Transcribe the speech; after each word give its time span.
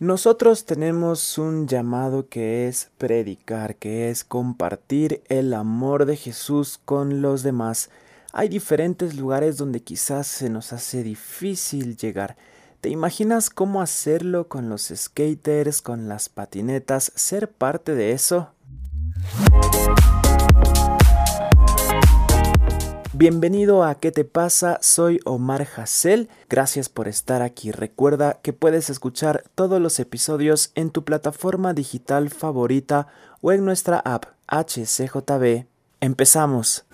Nosotros 0.00 0.64
tenemos 0.64 1.38
un 1.38 1.66
llamado 1.66 2.28
que 2.28 2.68
es 2.68 2.88
predicar, 2.98 3.74
que 3.74 4.10
es 4.10 4.22
compartir 4.22 5.24
el 5.28 5.52
amor 5.52 6.06
de 6.06 6.14
Jesús 6.14 6.78
con 6.84 7.20
los 7.20 7.42
demás. 7.42 7.90
Hay 8.32 8.48
diferentes 8.48 9.16
lugares 9.16 9.56
donde 9.56 9.80
quizás 9.80 10.28
se 10.28 10.50
nos 10.50 10.72
hace 10.72 11.02
difícil 11.02 11.96
llegar. 11.96 12.36
¿Te 12.80 12.90
imaginas 12.90 13.50
cómo 13.50 13.82
hacerlo 13.82 14.46
con 14.46 14.68
los 14.68 14.92
skaters, 14.94 15.82
con 15.82 16.06
las 16.06 16.28
patinetas, 16.28 17.10
ser 17.16 17.50
parte 17.50 17.96
de 17.96 18.12
eso? 18.12 18.52
Bienvenido 23.18 23.82
a 23.82 23.96
¿Qué 23.96 24.12
te 24.12 24.24
pasa? 24.24 24.78
Soy 24.80 25.18
Omar 25.24 25.66
Hassel. 25.74 26.28
Gracias 26.48 26.88
por 26.88 27.08
estar 27.08 27.42
aquí. 27.42 27.72
Recuerda 27.72 28.38
que 28.42 28.52
puedes 28.52 28.90
escuchar 28.90 29.42
todos 29.56 29.80
los 29.80 29.98
episodios 29.98 30.70
en 30.76 30.90
tu 30.90 31.02
plataforma 31.04 31.74
digital 31.74 32.30
favorita 32.30 33.08
o 33.40 33.50
en 33.50 33.64
nuestra 33.64 33.98
app 33.98 34.26
HCJB. 34.46 35.66
Empezamos. 36.00 36.84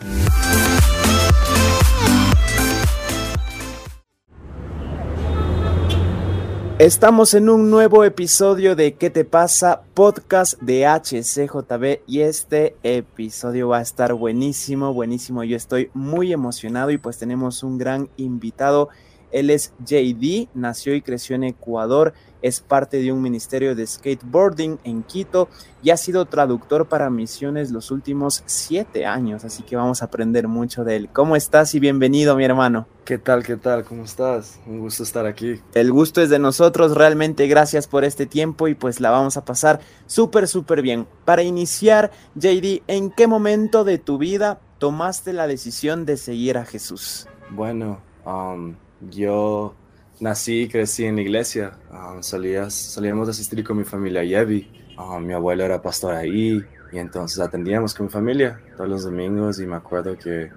Estamos 6.81 7.35
en 7.35 7.51
un 7.51 7.71
nuevo 7.71 8.03
episodio 8.03 8.75
de 8.75 8.95
¿Qué 8.95 9.09
te 9.09 9.25
pasa? 9.25 9.83
Podcast 9.95 10.61
de 10.61 10.89
HCJB 10.89 12.01
y 12.09 12.23
este 12.23 12.75
episodio 12.83 13.69
va 13.69 13.79
a 13.79 13.83
estar 13.83 14.13
buenísimo, 14.15 14.93
buenísimo. 14.93 15.45
Yo 15.45 15.57
estoy 15.57 15.93
muy 15.95 16.33
emocionado 16.33 16.91
y 16.91 16.99
pues 16.99 17.17
tenemos 17.17 17.63
un 17.63 17.79
gran 17.79 18.09
invitado. 18.17 18.89
Él 19.35 19.51
es 19.51 19.73
JD, 19.85 20.49
nació 20.55 20.95
y 20.95 21.03
creció 21.03 21.35
en 21.35 21.43
Ecuador, 21.43 22.15
es 22.41 22.61
parte 22.61 22.99
de 22.99 23.11
un 23.11 23.21
ministerio 23.21 23.75
de 23.75 23.85
skateboarding 23.85 24.79
en 24.85 25.03
Quito 25.03 25.49
y 25.83 25.91
ha 25.91 25.97
sido 25.97 26.27
traductor 26.27 26.87
para 26.87 27.11
misiones 27.11 27.73
los 27.73 27.91
últimos 27.91 28.45
siete 28.47 29.07
años, 29.07 29.45
así 29.45 29.65
que 29.65 29.75
vamos 29.75 30.03
a 30.03 30.05
aprender 30.05 30.47
mucho 30.47 30.85
de 30.85 30.95
él. 30.95 31.09
¿Cómo 31.13 31.35
estás 31.35 31.75
y 31.75 31.81
bienvenido, 31.81 32.37
mi 32.37 32.45
hermano? 32.45 32.87
¿Qué 33.05 33.19
tal, 33.19 33.43
qué 33.43 33.57
tal? 33.57 33.83
¿Cómo 33.83 34.05
estás? 34.05 34.61
Un 34.67 34.79
gusto 34.79 35.03
estar 35.03 35.27
aquí. 35.27 35.61
El 35.75 35.91
gusto 35.91 36.23
es 36.23 36.31
de 36.31 36.39
nosotros, 36.39 36.95
realmente 36.95 37.49
gracias 37.49 37.89
por 37.89 38.05
este 38.05 38.27
tiempo 38.27 38.69
y 38.69 38.77
pues 38.77 39.01
la 39.01 39.11
vamos 39.11 39.37
a 39.37 39.45
pasar 39.45 39.81
súper, 40.07 40.47
súper 40.47 40.81
bien. 40.81 41.09
Para 41.25 41.43
iniciar, 41.43 42.13
JD, 42.37 42.83
¿en 42.87 43.11
qué 43.11 43.27
momento 43.27 43.83
de 43.83 43.99
tu 43.99 44.17
vida 44.17 44.61
tomaste 44.79 45.33
la 45.33 45.49
decisión 45.49 46.07
de 46.07 46.19
seguir 46.19 46.57
a 46.57 46.65
Jesús? 46.65 47.27
Bueno, 47.51 47.99
um, 48.25 48.77
yo 49.01 49.75
nací 50.21 50.63
y 50.63 50.69
crecí 50.69 51.05
en 51.05 51.17
la 51.17 51.23
iglesia. 51.23 51.73
Um, 51.91 52.23
salíamos 52.23 53.29
a 53.29 53.31
asistir 53.31 53.65
con 53.65 53.79
mi 53.79 53.85
familia 53.85 54.21
a 54.21 54.25
Yevi. 54.25 54.71
Um, 54.99 55.25
mi 55.25 55.33
abuelo 55.33 55.65
era 55.65 55.83
pastor 55.83 56.15
ahí 56.15 56.63
y 56.93 56.99
entonces 56.99 57.41
atendíamos 57.41 57.95
con 57.95 58.07
mi 58.07 58.13
familia 58.13 58.61
todos 58.77 58.89
los 58.89 59.05
domingos 59.05 59.59
y 59.61 59.67
me 59.67 59.77
acuerdo 59.77 60.17
que 60.17 60.51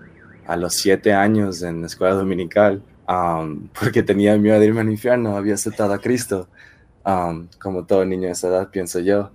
a 0.45 0.55
los 0.55 0.75
siete 0.75 1.13
años 1.13 1.61
en 1.63 1.81
la 1.81 1.87
escuela 1.87 2.13
dominical, 2.13 2.81
um, 3.07 3.67
porque 3.79 4.03
tenía 4.03 4.37
miedo 4.37 4.59
de 4.59 4.67
irme 4.67 4.81
al 4.81 4.89
infierno, 4.89 5.35
había 5.35 5.55
aceptado 5.55 5.93
a 5.93 5.99
Cristo. 5.99 6.47
como 7.59 7.85
todo 7.85 8.05
niño 8.05 8.27
de 8.27 8.33
esa 8.33 8.49
edad, 8.49 8.69
pienso 8.69 8.99
yo. 8.99 9.31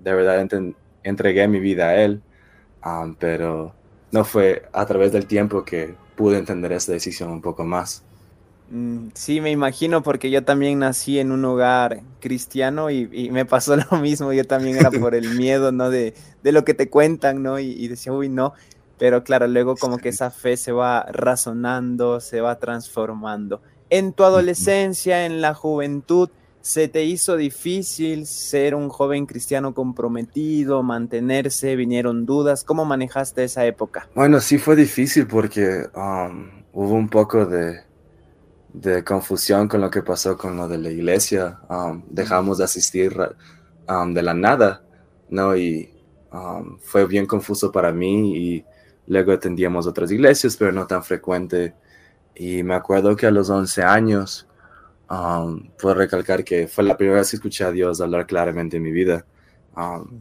de 0.00 0.14
verdad 0.14 0.46
entregué 1.02 1.48
mi 1.48 1.60
vida 1.60 1.88
a 1.88 1.96
Él, 1.96 2.22
pero 3.18 3.74
no 4.12 4.24
fue 4.24 4.62
a 4.72 4.86
través 4.86 5.12
del 5.12 5.26
tiempo 5.26 5.64
que 5.64 5.94
pude 6.16 6.38
entender 6.38 6.72
esa 6.72 6.92
decisión 6.92 7.30
un 7.30 7.40
poco 7.40 7.64
más. 7.64 8.04
Mm, 8.70 9.08
sí, 9.14 9.40
me 9.40 9.50
imagino 9.50 10.02
porque 10.02 10.30
yo 10.30 10.44
también 10.44 10.78
nací 10.78 11.18
en 11.18 11.32
un 11.32 11.44
hogar 11.44 12.02
cristiano 12.20 12.90
y, 12.90 13.30
me 13.30 13.44
pasó 13.44 13.76
lo 13.90 13.98
mismo. 13.98 14.32
Yo 14.32 14.44
también 14.46 14.76
era 14.76 14.90
por 14.90 15.14
el 15.14 15.30
miedo, 15.36 15.72
¿no? 15.72 15.90
De, 15.90 16.14
lo 16.42 16.64
que 16.64 16.74
te 16.74 16.88
cuentan, 16.88 17.42
¿no? 17.42 17.58
Y, 17.58 17.86
decía, 17.88 18.12
uy, 18.12 18.28
no. 18.28 18.54
Pero 18.98 19.24
claro, 19.24 19.46
luego 19.48 19.76
como 19.76 19.96
que 19.96 20.10
esa 20.10 20.30
fe 20.30 20.56
se 20.56 20.72
va 20.72 21.04
razonando, 21.10 22.20
se 22.20 22.40
va 22.40 22.58
transformando. 22.58 23.62
En 23.88 24.12
tu 24.12 24.24
adolescencia, 24.24 25.24
en 25.24 25.40
la 25.40 25.54
juventud, 25.54 26.28
¿se 26.60 26.86
te 26.86 27.04
hizo 27.04 27.36
difícil 27.36 28.26
ser 28.26 28.74
un 28.74 28.90
joven 28.90 29.24
cristiano 29.24 29.72
comprometido, 29.72 30.82
mantenerse? 30.82 31.76
¿Vinieron 31.76 32.26
dudas? 32.26 32.62
¿Cómo 32.62 32.84
manejaste 32.84 33.42
esa 33.42 33.64
época? 33.64 34.06
Bueno, 34.14 34.38
sí 34.38 34.58
fue 34.58 34.76
difícil 34.76 35.26
porque 35.26 35.86
um, 35.96 36.50
hubo 36.74 36.92
un 36.92 37.08
poco 37.08 37.46
de 37.46 37.80
de 38.72 39.04
confusión 39.04 39.68
con 39.68 39.80
lo 39.80 39.90
que 39.90 40.02
pasó 40.02 40.36
con 40.36 40.56
lo 40.56 40.68
de 40.68 40.78
la 40.78 40.90
iglesia. 40.90 41.58
Um, 41.68 42.02
dejamos 42.08 42.58
de 42.58 42.64
asistir 42.64 43.16
um, 43.88 44.14
de 44.14 44.22
la 44.22 44.34
nada, 44.34 44.82
¿no? 45.28 45.56
Y 45.56 45.92
um, 46.32 46.78
fue 46.80 47.06
bien 47.06 47.26
confuso 47.26 47.72
para 47.72 47.92
mí 47.92 48.36
y 48.36 48.64
luego 49.06 49.32
atendíamos 49.32 49.86
otras 49.86 50.10
iglesias, 50.10 50.56
pero 50.56 50.72
no 50.72 50.86
tan 50.86 51.02
frecuente. 51.02 51.74
Y 52.34 52.62
me 52.62 52.74
acuerdo 52.74 53.16
que 53.16 53.26
a 53.26 53.30
los 53.30 53.50
11 53.50 53.82
años, 53.82 54.46
puedo 55.78 55.94
recalcar 55.94 56.44
que 56.44 56.68
fue 56.68 56.84
la 56.84 56.96
primera 56.96 57.18
vez 57.18 57.30
que 57.30 57.36
escuché 57.36 57.64
a 57.64 57.72
Dios 57.72 58.00
hablar 58.00 58.26
claramente 58.26 58.76
en 58.76 58.84
mi 58.84 58.92
vida. 58.92 59.26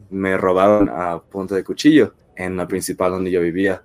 me 0.09 0.35
robaron 0.35 0.89
a 0.89 1.19
punto 1.19 1.53
de 1.53 1.63
cuchillo 1.63 2.15
en 2.35 2.57
la 2.57 2.67
principal 2.67 3.11
donde 3.11 3.29
yo 3.29 3.41
vivía 3.41 3.83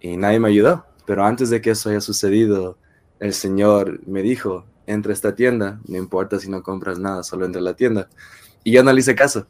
y 0.00 0.16
nadie 0.16 0.38
me 0.38 0.48
ayudó. 0.48 0.84
Pero 1.06 1.24
antes 1.24 1.48
de 1.50 1.60
que 1.60 1.70
eso 1.70 1.88
haya 1.88 2.00
sucedido, 2.00 2.76
el 3.22 3.34
Señor 3.34 4.00
me 4.04 4.20
dijo, 4.20 4.66
entra 4.84 5.10
a 5.10 5.14
esta 5.14 5.36
tienda, 5.36 5.80
no 5.86 5.96
importa 5.96 6.40
si 6.40 6.50
no 6.50 6.60
compras 6.64 6.98
nada, 6.98 7.22
solo 7.22 7.46
entra 7.46 7.60
a 7.60 7.64
la 7.64 7.74
tienda. 7.74 8.08
Y 8.64 8.72
yo 8.72 8.82
no 8.82 8.92
le 8.92 8.98
hice 8.98 9.14
caso. 9.14 9.46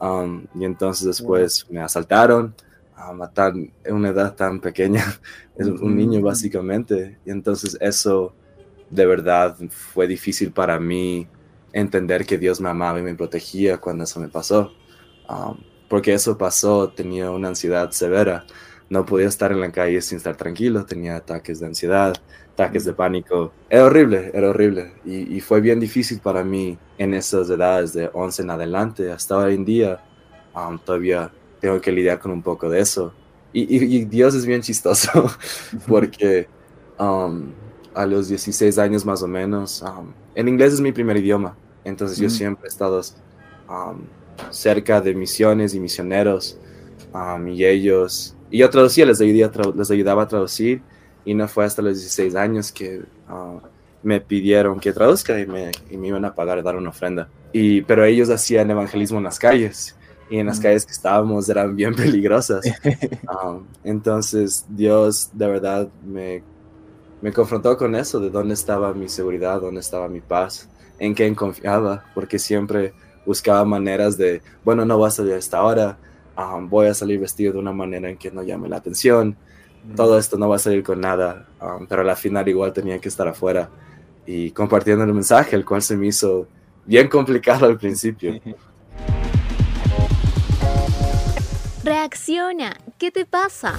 Um, 0.00 0.46
y 0.56 0.64
entonces 0.64 1.06
después 1.06 1.64
me 1.70 1.80
asaltaron 1.80 2.52
a 2.96 3.12
matar 3.12 3.54
en 3.54 3.94
una 3.94 4.08
edad 4.08 4.34
tan 4.34 4.60
pequeña, 4.60 5.04
es 5.56 5.68
un 5.68 5.96
niño 5.96 6.20
básicamente. 6.20 7.18
Y 7.24 7.30
entonces 7.30 7.78
eso 7.80 8.34
de 8.90 9.06
verdad 9.06 9.56
fue 9.70 10.08
difícil 10.08 10.50
para 10.50 10.80
mí 10.80 11.28
entender 11.72 12.26
que 12.26 12.38
Dios 12.38 12.60
me 12.60 12.70
amaba 12.70 12.98
y 12.98 13.02
me 13.02 13.14
protegía 13.14 13.78
cuando 13.78 14.02
eso 14.02 14.18
me 14.18 14.28
pasó. 14.28 14.72
Um, 15.28 15.58
porque 15.88 16.12
eso 16.12 16.36
pasó, 16.36 16.88
tenía 16.88 17.30
una 17.30 17.48
ansiedad 17.48 17.88
severa. 17.92 18.46
No 18.90 19.06
podía 19.06 19.28
estar 19.28 19.52
en 19.52 19.60
la 19.60 19.70
calle 19.70 20.02
sin 20.02 20.18
estar 20.18 20.36
tranquilo, 20.36 20.84
tenía 20.84 21.14
ataques 21.14 21.60
de 21.60 21.66
ansiedad, 21.66 22.14
ataques 22.52 22.84
de 22.84 22.92
pánico. 22.92 23.52
Era 23.68 23.84
horrible, 23.84 24.30
era 24.34 24.50
horrible. 24.50 24.92
Y, 25.04 25.40
fue 25.40 25.60
bien 25.60 25.80
difícil 25.80 26.20
para 26.20 26.44
mí 26.44 26.78
en 26.98 27.14
esas 27.14 27.48
edades 27.50 27.92
de 27.92 28.10
11 28.12 28.42
en 28.42 28.50
adelante. 28.50 29.10
Hasta 29.10 29.36
hoy 29.36 29.54
en 29.54 29.64
día 29.64 30.00
um, 30.54 30.78
todavía 30.78 31.30
tengo 31.60 31.80
que 31.80 31.92
lidiar 31.92 32.18
con 32.18 32.30
un 32.30 32.42
poco 32.42 32.68
de 32.68 32.80
eso. 32.80 33.12
Y, 33.52 34.04
Dios 34.06 34.34
es 34.34 34.46
bien 34.46 34.62
chistoso 34.62 35.30
porque 35.86 36.48
um, 36.98 37.52
a 37.94 38.06
los 38.06 38.28
16 38.28 38.78
años 38.78 39.04
más 39.04 39.22
o 39.22 39.28
menos, 39.28 39.82
um, 39.82 40.12
en 40.34 40.48
inglés 40.48 40.74
es 40.74 40.80
mi 40.80 40.92
primer 40.92 41.16
idioma. 41.16 41.56
Entonces 41.84 42.16
yo 42.18 42.30
siempre 42.30 42.66
he 42.66 42.68
estado 42.68 43.00
cerca 44.50 45.00
de 45.00 45.14
misiones 45.14 45.74
y 45.74 45.80
misioneros 45.80 46.58
y 47.46 47.64
ellos, 47.64 48.36
y 48.50 48.58
yo 48.58 48.70
traducía, 48.70 49.04
les 49.04 49.18
les 49.20 49.90
ayudaba 49.90 50.22
a 50.22 50.28
traducir 50.28 50.80
y 51.24 51.34
no 51.34 51.48
fue 51.48 51.64
hasta 51.64 51.82
los 51.82 51.98
16 51.98 52.34
años 52.34 52.72
que 52.72 53.02
ah, 53.28 53.58
me 54.02 54.20
pidieron 54.20 54.80
que 54.80 54.92
traduzca 54.92 55.38
y 55.38 55.46
me, 55.46 55.70
y 55.90 55.96
me, 55.96 56.08
iban 56.08 56.24
a 56.24 56.34
pagar 56.34 56.62
dar 56.62 56.76
una 56.76 56.90
ofrenda. 56.90 57.28
Y, 57.52 57.82
pero 57.82 58.04
ellos 58.04 58.30
hacían 58.30 58.70
evangelismo 58.70 59.18
en 59.18 59.24
las 59.24 59.38
calles 59.38 59.96
y 60.28 60.38
en 60.38 60.46
las 60.46 60.58
calles 60.58 60.86
que 60.86 60.92
estábamos 60.92 61.48
eran 61.48 61.76
bien 61.76 61.94
peligrosas. 61.94 62.64
Ah, 63.28 63.58
entonces 63.84 64.66
Dios 64.68 65.30
de 65.32 65.46
verdad 65.46 65.88
me, 66.04 66.42
me 67.20 67.32
confrontó 67.32 67.76
con 67.76 67.94
eso, 67.94 68.18
de 68.20 68.30
dónde 68.30 68.54
estaba 68.54 68.92
mi 68.92 69.08
seguridad, 69.08 69.60
dónde 69.60 69.80
estaba 69.80 70.08
mi 70.08 70.20
paz, 70.20 70.68
en 70.98 71.14
qué 71.14 71.32
confiaba, 71.34 72.04
porque 72.14 72.38
siempre 72.38 72.92
buscaba 73.24 73.64
maneras 73.64 74.18
de, 74.18 74.42
bueno, 74.64 74.84
no 74.84 74.98
voy 74.98 75.08
a 75.08 75.10
salir 75.10 75.34
a 75.34 75.38
esta 75.38 75.62
hora, 75.62 75.96
ah, 76.36 76.58
voy 76.60 76.88
a 76.88 76.94
salir 76.94 77.20
vestido 77.20 77.52
de 77.52 77.58
una 77.60 77.72
manera 77.72 78.10
en 78.10 78.18
que 78.18 78.30
no 78.30 78.42
llame 78.42 78.68
la 78.68 78.76
atención, 78.76 79.36
todo 79.96 80.18
esto 80.18 80.36
no 80.38 80.48
va 80.48 80.56
a 80.56 80.58
salir 80.58 80.82
con 80.82 81.00
nada, 81.00 81.46
um, 81.60 81.86
pero 81.86 82.02
a 82.02 82.04
la 82.04 82.16
final 82.16 82.48
igual 82.48 82.72
tenía 82.72 82.98
que 82.98 83.08
estar 83.08 83.28
afuera 83.28 83.68
y 84.26 84.50
compartiendo 84.52 85.04
el 85.04 85.12
mensaje, 85.12 85.56
el 85.56 85.64
cual 85.64 85.82
se 85.82 85.96
me 85.96 86.06
hizo 86.06 86.46
bien 86.86 87.08
complicado 87.08 87.66
al 87.66 87.76
principio. 87.78 88.40
Reacciona, 91.84 92.76
¿qué 92.96 93.10
te 93.10 93.26
pasa? 93.26 93.74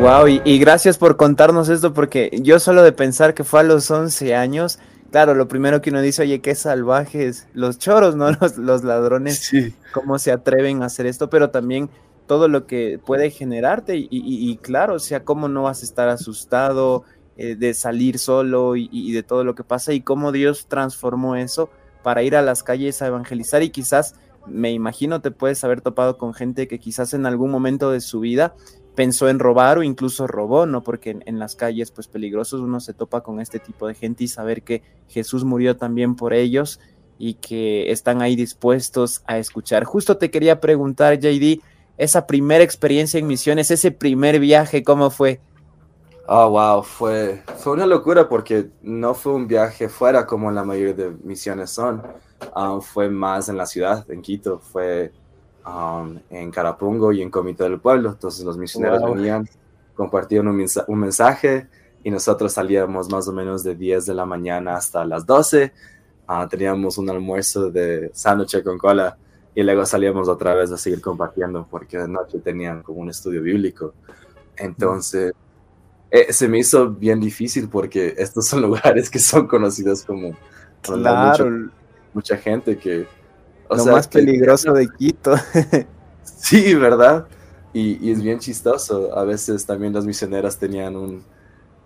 Wow, 0.00 0.28
y, 0.28 0.42
y, 0.44 0.58
gracias 0.58 0.98
por 0.98 1.16
contarnos 1.16 1.70
esto 1.70 1.94
porque 1.94 2.28
yo 2.42 2.58
solo 2.58 2.82
de 2.82 2.92
pensar 2.92 3.32
que 3.32 3.42
fue 3.42 3.60
a 3.60 3.62
los 3.62 3.90
11 3.90 4.34
años, 4.34 4.78
claro, 5.14 5.34
lo 5.34 5.46
primero 5.46 5.80
que 5.80 5.90
uno 5.90 6.00
dice, 6.00 6.22
oye, 6.22 6.40
qué 6.40 6.56
salvajes, 6.56 7.46
los 7.54 7.78
choros, 7.78 8.16
¿no? 8.16 8.32
Los, 8.40 8.58
los 8.58 8.82
ladrones, 8.82 9.38
sí. 9.38 9.72
cómo 9.92 10.18
se 10.18 10.32
atreven 10.32 10.82
a 10.82 10.86
hacer 10.86 11.06
esto, 11.06 11.30
pero 11.30 11.50
también 11.50 11.88
todo 12.26 12.48
lo 12.48 12.66
que 12.66 12.98
puede 12.98 13.30
generarte 13.30 13.96
y, 13.96 14.08
y, 14.10 14.56
claro, 14.56 14.94
o 14.94 14.98
sea, 14.98 15.22
cómo 15.22 15.46
no 15.48 15.62
vas 15.62 15.82
a 15.82 15.84
estar 15.84 16.08
asustado, 16.08 17.04
eh, 17.36 17.54
de 17.54 17.74
salir 17.74 18.18
solo 18.18 18.74
y, 18.74 19.12
de 19.12 19.22
todo 19.22 19.44
lo 19.44 19.54
que 19.54 19.62
pasa 19.62 19.92
y 19.92 20.00
cómo 20.00 20.32
Dios 20.32 20.66
transformó 20.66 21.36
eso 21.36 21.70
para 22.02 22.24
ir 22.24 22.34
a 22.34 22.42
las 22.42 22.64
calles 22.64 23.00
a 23.00 23.06
evangelizar 23.06 23.62
y 23.62 23.70
quizás, 23.70 24.16
me 24.48 24.72
imagino, 24.72 25.20
te 25.20 25.30
puedes 25.30 25.62
haber 25.62 25.80
topado 25.80 26.18
con 26.18 26.34
gente 26.34 26.66
que 26.66 26.80
quizás 26.80 27.14
en 27.14 27.24
algún 27.24 27.52
momento 27.52 27.92
de 27.92 28.00
su 28.00 28.18
vida 28.18 28.56
pensó 28.94 29.28
en 29.28 29.38
robar 29.38 29.78
o 29.78 29.82
incluso 29.82 30.26
robó, 30.26 30.66
¿no? 30.66 30.82
Porque 30.82 31.18
en, 31.24 31.38
las 31.38 31.56
calles, 31.56 31.90
pues 31.90 32.08
peligrosos, 32.08 32.60
uno 32.60 32.80
se 32.80 32.94
topa 32.94 33.22
con 33.22 33.40
este 33.40 33.58
tipo 33.58 33.86
de 33.86 33.94
gente 33.94 34.24
y 34.24 34.28
saber 34.28 34.62
que 34.62 34.82
Jesús 35.08 35.44
murió 35.44 35.76
también 35.76 36.14
por 36.14 36.32
ellos 36.32 36.80
y 37.18 37.34
que 37.34 37.90
están 37.90 38.22
ahí 38.22 38.36
dispuestos 38.36 39.22
a 39.26 39.38
escuchar. 39.38 39.84
Justo 39.84 40.16
te 40.16 40.30
quería 40.30 40.60
preguntar, 40.60 41.18
JD, 41.18 41.60
esa 41.96 42.26
primera 42.26 42.64
experiencia 42.64 43.18
en 43.18 43.26
misiones, 43.26 43.70
ese 43.70 43.90
primer 43.90 44.38
viaje, 44.40 44.82
¿cómo 44.82 45.10
fue? 45.10 45.40
Oh, 46.26 46.50
wow, 46.50 46.82
fue, 46.82 47.42
fue 47.58 47.74
una 47.74 47.86
locura 47.86 48.28
porque 48.28 48.70
no 48.82 49.14
fue 49.14 49.34
un 49.34 49.46
viaje 49.46 49.88
fuera 49.88 50.24
como 50.26 50.50
la 50.50 50.64
mayoría 50.64 50.94
de 50.94 51.10
misiones 51.22 51.70
son. 51.70 52.02
Ah, 52.54 52.78
fue 52.80 53.10
más 53.10 53.48
en 53.48 53.56
la 53.56 53.66
ciudad, 53.66 54.10
en 54.10 54.22
Quito, 54.22 54.58
fue 54.58 55.12
um, 55.66 56.18
en 56.30 56.50
Carapungo 56.50 57.12
y 57.12 57.22
en 57.22 57.30
Comité 57.30 57.64
del 57.64 57.80
Pueblo. 57.80 58.10
Entonces 58.10 58.44
los 58.44 58.56
misioneros 58.56 59.02
venían, 59.14 59.48
compartían 59.94 60.48
un, 60.48 60.64
un, 60.88 60.98
mensaje 60.98 61.68
y 62.02 62.10
nosotros 62.10 62.52
salíamos 62.52 63.10
más 63.10 63.28
o 63.28 63.32
menos 63.32 63.62
de 63.62 63.74
10 63.74 64.06
de 64.06 64.14
la 64.14 64.26
mañana 64.26 64.76
hasta 64.76 65.04
las 65.04 65.26
12 65.26 65.72
Ah, 66.26 66.46
teníamos 66.48 66.96
un 66.96 67.10
almuerzo 67.10 67.70
de 67.70 68.10
sándwich 68.14 68.62
con 68.62 68.78
cola 68.78 69.16
y 69.54 69.62
luego 69.62 69.84
salíamos 69.84 70.26
otra 70.28 70.54
vez 70.54 70.72
a 70.72 70.78
seguir 70.78 71.02
compartiendo 71.02 71.66
porque 71.70 71.98
de 71.98 72.08
noche 72.08 72.38
tenían 72.38 72.82
como 72.82 73.00
un 73.00 73.10
estudio 73.10 73.42
bíblico. 73.42 73.92
Entonces, 74.56 75.34
eh, 76.10 76.32
se 76.32 76.48
me 76.48 76.58
hizo 76.58 76.88
bien 76.90 77.20
difícil 77.20 77.68
porque 77.68 78.14
estos 78.16 78.46
son 78.46 78.62
lugares 78.62 79.10
que 79.10 79.18
son 79.18 79.46
conocidos 79.46 80.02
como 80.02 80.34
claro. 80.80 81.70
mucha 82.14 82.36
gente 82.36 82.78
que... 82.78 83.06
O 83.68 83.76
Lo 83.76 83.86
más 83.86 84.08
peligroso 84.08 84.72
de 84.72 84.88
Quito. 84.98 85.34
sí, 86.22 86.74
¿verdad? 86.74 87.26
Y, 87.72 88.06
y, 88.06 88.12
es 88.12 88.22
bien 88.22 88.38
chistoso. 88.38 89.16
A 89.16 89.24
veces 89.24 89.66
también 89.66 89.92
las 89.92 90.04
misioneras 90.04 90.58
tenían 90.58 90.96
un, 90.96 91.24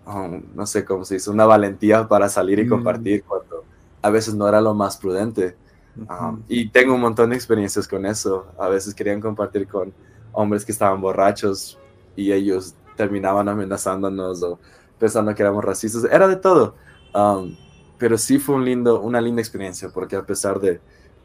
um, 0.05 0.43
no 0.55 0.65
sé 0.65 0.85
cómo 0.85 1.05
se 1.05 1.15
dice, 1.15 1.29
una 1.29 1.45
valentía 1.45 2.07
para 2.07 2.29
salir 2.29 2.59
y 2.59 2.65
mm. 2.65 2.69
compartir 2.69 3.23
cuando 3.23 3.63
a 4.01 4.09
veces 4.09 4.33
no 4.33 4.47
era 4.47 4.61
lo 4.61 4.73
más 4.73 4.97
prudente. 4.97 5.55
Um, 5.97 6.43
y 6.47 6.69
tengo 6.69 6.93
un 6.95 7.01
montón 7.01 7.31
de 7.31 7.35
experiencias 7.35 7.87
con 7.87 8.05
eso. 8.05 8.47
A 8.57 8.69
veces 8.69 8.93
querían 8.93 9.19
compartir 9.19 9.67
con 9.67 9.93
hombres 10.31 10.65
que 10.65 10.71
estaban 10.71 11.01
borrachos 11.01 11.77
y 12.15 12.31
ellos 12.31 12.75
terminaban 12.95 13.49
amenazándonos 13.49 14.43
o 14.43 14.59
pensando 14.97 15.33
que 15.33 15.41
éramos 15.41 15.63
racistas. 15.63 16.05
Era 16.05 16.27
de 16.27 16.35
todo. 16.35 16.75
Um, 17.13 17.55
pero 17.97 18.17
sí 18.17 18.39
fue 18.39 18.55
un 18.55 18.65
lindo, 18.65 19.01
una 19.01 19.19
linda 19.19 19.41
experiencia 19.41 19.89
porque 19.89 20.15
a 20.15 20.25
pesar 20.25 20.59
de 20.59 20.79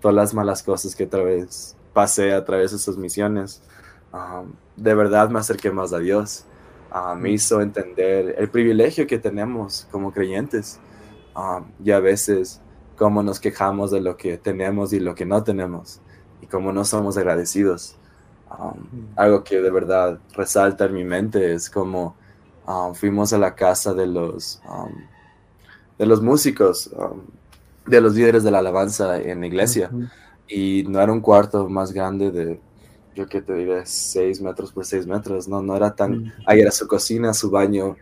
todas 0.05 0.15
las 0.15 0.35
malas 0.35 0.63
cosas 0.63 0.95
que 0.95 1.05
otra 1.05 1.23
vez 1.23 1.75
pasé 1.95 2.35
a 2.35 2.45
través 2.45 2.73
de 2.73 2.77
esas 2.77 2.99
misiones, 2.99 3.63
um, 4.13 4.53
de 4.77 4.95
verdad 4.95 5.31
me 5.31 5.39
acerqué 5.39 5.71
más 5.71 5.95
a 5.95 5.99
Dios. 5.99 6.45
Uh, 6.93 7.17
me 7.17 7.31
hizo 7.31 7.63
entender 7.63 8.35
el 8.37 8.51
privilegio 8.51 9.07
que 9.07 9.19
tenemos 9.19 9.89
como 9.91 10.13
creyentes. 10.13 10.79
y 11.83 11.91
a 11.91 12.01
veces 12.01 12.61
cómo 12.99 13.23
nos 13.23 13.41
quejamos 13.41 13.91
de 13.91 14.03
lo 14.03 14.19
que 14.19 14.37
tenemos 14.37 14.93
y 14.93 15.01
lo 15.01 15.15
que 15.15 15.25
no 15.25 15.43
tenemos 15.43 16.01
y 16.43 16.49
cómo 16.49 16.71
no 16.71 16.85
somos 16.85 17.17
agradecidos. 17.17 17.97
Um, 18.51 19.07
algo 19.17 19.43
que 19.43 19.63
de 19.63 19.71
verdad 19.71 20.19
resalta 20.35 20.85
en 20.85 20.93
mi 20.93 21.05
mente 21.05 21.55
es 21.55 21.71
como 21.71 22.15
um, 22.67 22.93
fuimos 22.95 23.33
a 23.33 23.39
la 23.39 23.55
casa 23.55 23.95
de 23.95 24.07
los, 24.07 24.61
um, 24.69 24.93
de 25.99 26.05
los 26.05 26.21
músicos, 26.21 26.91
de 27.87 28.01
los 28.01 28.15
líderes 28.15 28.45
de 28.45 28.51
la 28.51 28.59
alabanza 28.59 29.21
en 29.21 29.41
la 29.41 29.47
iglesia. 29.47 29.91
Y 30.49 30.85
no 30.89 31.01
era 31.01 31.13
un 31.13 31.21
cuarto 31.21 31.69
más 31.69 31.93
grande 31.93 32.31
de, 32.31 32.61
yo 33.15 33.27
que 33.27 33.41
te 33.41 33.55
diré, 33.55 33.87
seis 33.87 34.41
metros 34.41 34.73
por 34.73 34.85
seis 34.85 35.07
metros. 35.07 35.49
No, 35.49 35.63
no 35.63 35.77
era 35.77 35.95
tan... 35.95 36.19
Mm. 36.19 36.33
Ahí 36.47 36.61
era 36.61 36.71
su 36.71 36.87
cocina, 36.87 37.33
su 37.33 37.51
baño, 37.51 37.97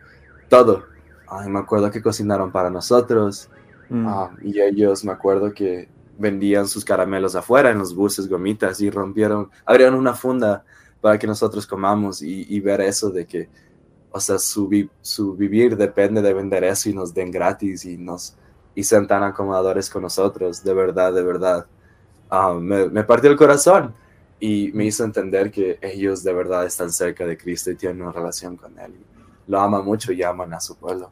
todo. 0.49 0.83
Ay, 1.27 1.49
me 1.49 1.59
acuerdo 1.59 1.91
que 1.91 2.01
cocinaron 2.01 2.51
para 2.51 2.69
nosotros. 2.69 3.49
Mm. 3.89 4.07
Ah, 4.07 4.31
y 4.41 4.59
ellos 4.59 5.03
me 5.05 5.11
acuerdo 5.11 5.53
que 5.53 5.89
vendían 6.17 6.67
sus 6.67 6.85
caramelos 6.85 7.35
afuera 7.35 7.71
en 7.71 7.79
los 7.79 7.95
buses, 7.95 8.27
gomitas, 8.27 8.79
y 8.81 8.89
rompieron, 8.89 9.49
abrieron 9.65 9.95
una 9.95 10.13
funda 10.13 10.63
para 11.01 11.17
que 11.19 11.27
nosotros 11.27 11.67
comamos 11.67 12.21
y, 12.21 12.59
ver 12.61 12.81
eso 12.81 13.09
de 13.09 13.25
que, 13.25 13.49
o 14.09 14.19
sea, 14.19 14.39
su, 14.39 14.69
su, 15.01 15.35
vivir 15.35 15.75
depende 15.75 16.21
de 16.21 16.33
vender 16.33 16.63
eso 16.63 16.89
y 16.89 16.93
nos 16.93 17.13
den 17.13 17.29
gratis 17.29 17.83
y 17.83 17.97
nos 17.97 18.37
y 18.75 18.83
sean 18.83 19.07
tan 19.07 19.23
acomodadores 19.23 19.89
con 19.89 20.01
nosotros, 20.01 20.63
de 20.63 20.73
verdad, 20.73 21.13
de 21.13 21.23
verdad. 21.23 21.65
Ah, 22.29 22.53
me, 22.53 22.89
me 22.89 23.03
partió 23.03 23.29
el 23.29 23.37
corazón 23.37 23.93
y 24.39 24.71
me 24.73 24.85
hizo 24.85 25.03
entender 25.03 25.51
que 25.51 25.79
ellos 25.81 26.23
de 26.23 26.33
verdad 26.33 26.65
están 26.65 26.91
cerca 26.91 27.25
de 27.25 27.37
Cristo 27.37 27.71
y 27.71 27.75
tienen 27.75 28.01
una 28.01 28.11
relación 28.11 28.57
con 28.57 28.77
Él. 28.77 28.93
Lo 29.47 29.59
aman 29.59 29.85
mucho 29.85 30.11
y 30.11 30.23
aman 30.23 30.53
a 30.53 30.59
su 30.59 30.75
pueblo. 30.75 31.11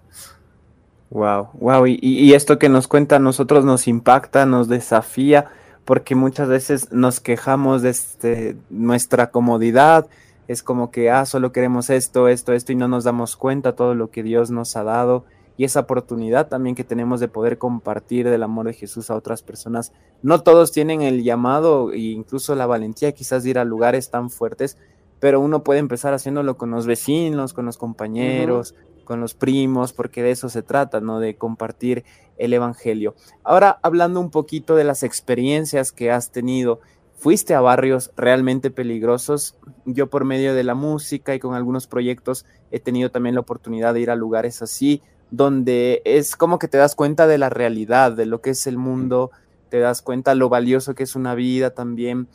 Wow, 1.12 1.50
wow, 1.54 1.86
y, 1.88 2.34
esto 2.34 2.58
que 2.58 2.70
nos 2.70 2.88
cuenta 2.88 3.18
a 3.18 3.20
nosotros 3.20 3.66
nos 3.66 3.90
impacta, 3.90 4.46
nos 4.46 4.70
desafía, 4.70 5.52
porque 5.84 6.16
muchas 6.16 6.48
veces 6.48 6.92
nos 6.94 7.20
quejamos 7.20 7.82
de 7.82 7.90
este, 7.90 8.56
nuestra 8.70 9.30
comodidad, 9.30 10.08
es 10.48 10.64
como 10.64 10.90
que, 10.90 11.12
ah, 11.12 11.26
solo 11.26 11.52
queremos 11.52 11.90
esto, 11.90 12.30
esto, 12.30 12.54
esto, 12.54 12.72
y 12.72 12.76
no 12.76 12.88
nos 12.88 13.04
damos 13.04 13.36
cuenta 13.36 13.76
todo 13.76 13.94
lo 13.94 14.10
que 14.10 14.24
Dios 14.24 14.52
nos 14.52 14.78
ha 14.78 14.86
dado, 14.86 15.26
y 15.58 15.64
esa 15.64 15.82
oportunidad 15.82 16.48
también 16.48 16.76
que 16.76 16.84
tenemos 16.84 17.20
de 17.20 17.28
poder 17.28 17.58
compartir 17.58 18.30
del 18.30 18.44
amor 18.44 18.68
de 18.68 18.74
Jesús 18.74 19.10
a 19.10 19.16
otras 19.16 19.44
personas. 19.44 19.92
No 20.22 20.42
todos 20.42 20.72
tienen 20.72 21.02
el 21.02 21.24
llamado 21.24 21.92
e 21.92 22.00
incluso 22.00 22.56
la 22.56 22.66
valentía 22.66 23.12
quizás 23.12 23.44
de 23.44 23.52
ir 23.52 23.60
a 23.60 23.66
lugares 23.66 24.10
tan 24.10 24.30
fuertes, 24.30 24.78
pero 25.20 25.40
uno 25.40 25.64
puede 25.64 25.80
empezar 25.80 26.14
haciéndolo 26.14 26.58
con 26.58 26.72
los 26.72 26.88
vecinos, 26.88 27.54
con 27.54 27.66
los 27.66 27.78
compañeros, 27.78 28.76
con 29.06 29.20
los 29.20 29.34
primos, 29.34 29.94
porque 29.94 30.24
de 30.24 30.32
eso 30.32 30.50
se 30.50 30.64
trata, 30.64 31.02
¿no? 31.02 31.20
De 31.20 31.36
compartir 31.36 32.06
el 32.38 32.54
Evangelio. 32.54 33.14
Ahora, 33.44 33.78
hablando 33.84 34.20
un 34.20 34.32
poquito 34.32 34.76
de 34.76 34.84
las 34.84 35.04
experiencias 35.04 35.92
que 35.92 36.12
has 36.12 36.32
tenido, 36.32 36.80
fuiste 37.22 37.54
a 37.54 37.62
barrios 37.62 38.12
realmente 38.18 38.72
peligrosos. 38.72 39.56
Yo 39.86 40.10
por 40.10 40.26
medio 40.26 40.56
de 40.56 40.64
la 40.64 40.74
música 40.74 41.36
y 41.36 41.40
con 41.40 41.54
algunos 41.54 41.86
proyectos 41.86 42.48
he 42.72 42.80
tenido 42.80 43.12
también 43.12 43.36
la 43.36 43.42
oportunidad 43.42 43.94
de 43.94 44.02
ir 44.02 44.10
a 44.10 44.16
lugares 44.16 44.64
así, 44.64 45.04
donde 45.32 46.02
es 46.06 46.36
como 46.36 46.60
que 46.60 46.68
te 46.68 46.78
das 46.78 46.94
cuenta 46.94 47.26
de 47.26 47.38
la 47.38 47.50
realidad, 47.50 48.12
de 48.12 48.26
lo 48.26 48.42
que 48.42 48.52
es 48.52 48.68
el 48.68 48.78
mundo, 48.78 49.32
te 49.70 49.80
das 49.80 50.02
cuenta 50.02 50.36
lo 50.36 50.50
valioso 50.50 50.94
que 50.94 51.04
es 51.04 51.16
una 51.16 51.34
vida 51.34 51.72
también. 51.72 52.28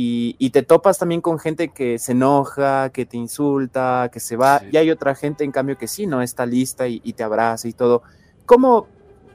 Y, 0.00 0.50
te 0.50 0.62
topas 0.62 0.98
también 0.98 1.20
con 1.20 1.40
gente 1.40 1.70
que 1.70 1.98
se 1.98 2.12
enoja, 2.12 2.90
que 2.90 3.04
te 3.04 3.16
insulta, 3.16 4.10
que 4.12 4.20
se 4.20 4.36
va, 4.36 4.62
y 4.70 4.76
hay 4.76 4.92
otra 4.92 5.16
gente 5.16 5.42
en 5.42 5.50
cambio 5.50 5.76
que 5.76 5.88
sí, 5.88 6.06
¿no? 6.06 6.22
Está 6.22 6.46
lista 6.46 6.86
y, 6.86 7.00
te 7.00 7.24
abraza 7.24 7.66
y 7.66 7.72
todo. 7.72 8.02
¿Cómo 8.46 8.86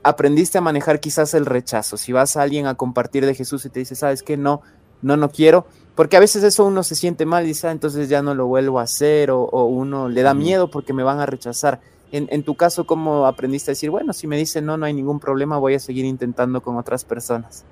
aprendiste 0.03 0.57
a 0.57 0.61
manejar 0.61 1.01
quizás 1.01 1.33
el 1.33 1.45
rechazo? 1.45 1.97
Si 1.97 2.13
vas 2.13 2.37
a 2.37 2.43
alguien 2.43 2.65
a 2.65 2.75
compartir 2.75 3.25
de 3.25 3.35
Jesús 3.35 3.65
y 3.65 3.69
te 3.69 3.79
dice, 3.79 3.95
¿sabes 3.95 4.23
qué? 4.23 4.37
No, 4.37 4.61
no, 5.01 5.17
no 5.17 5.29
quiero, 5.29 5.67
porque 5.95 6.15
a 6.15 6.21
veces 6.21 6.43
eso 6.43 6.65
uno 6.65 6.81
se 6.81 6.95
siente 6.95 7.25
mal 7.25 7.43
y 7.43 7.47
dice, 7.47 7.67
ah, 7.67 7.71
entonces 7.71 8.07
ya 8.07 8.21
no 8.21 8.33
lo 8.33 8.47
vuelvo 8.47 8.79
a 8.79 8.83
hacer, 8.83 9.31
o, 9.31 9.45
uno 9.65 10.07
le 10.07 10.21
da 10.21 10.33
miedo 10.33 10.71
porque 10.71 10.93
me 10.93 11.03
van 11.03 11.19
a 11.19 11.25
rechazar. 11.25 11.81
En, 12.13 12.27
en, 12.31 12.43
tu 12.43 12.55
caso, 12.55 12.85
¿cómo 12.85 13.25
aprendiste 13.25 13.71
a 13.71 13.73
decir, 13.73 13.89
bueno, 13.89 14.13
si 14.13 14.27
me 14.27 14.37
dicen 14.37 14.65
no, 14.65 14.77
no 14.77 14.85
hay 14.85 14.93
ningún 14.93 15.19
problema, 15.19 15.57
voy 15.57 15.73
a 15.73 15.79
seguir 15.79 16.05
intentando 16.05 16.61
con 16.61 16.77
otras 16.77 17.03
personas? 17.03 17.65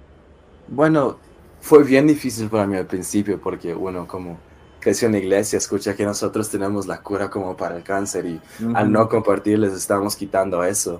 Bueno, 0.67 1.17
fue 1.61 1.83
bien 1.83 2.07
difícil 2.07 2.49
para 2.49 2.65
mí 2.65 2.75
al 2.75 2.87
principio 2.87 3.39
porque 3.39 3.73
uno 3.73 4.07
como 4.07 4.39
creció 4.79 5.05
en 5.05 5.11
la 5.11 5.19
iglesia, 5.19 5.57
escucha 5.57 5.95
que 5.95 6.05
nosotros 6.05 6.49
tenemos 6.49 6.87
la 6.87 7.01
cura 7.01 7.29
como 7.29 7.55
para 7.55 7.77
el 7.77 7.83
cáncer 7.83 8.25
y 8.25 8.41
al 8.73 8.91
no 8.91 9.07
compartir 9.07 9.59
les 9.59 9.73
estamos 9.73 10.15
quitando 10.15 10.63
eso. 10.63 10.99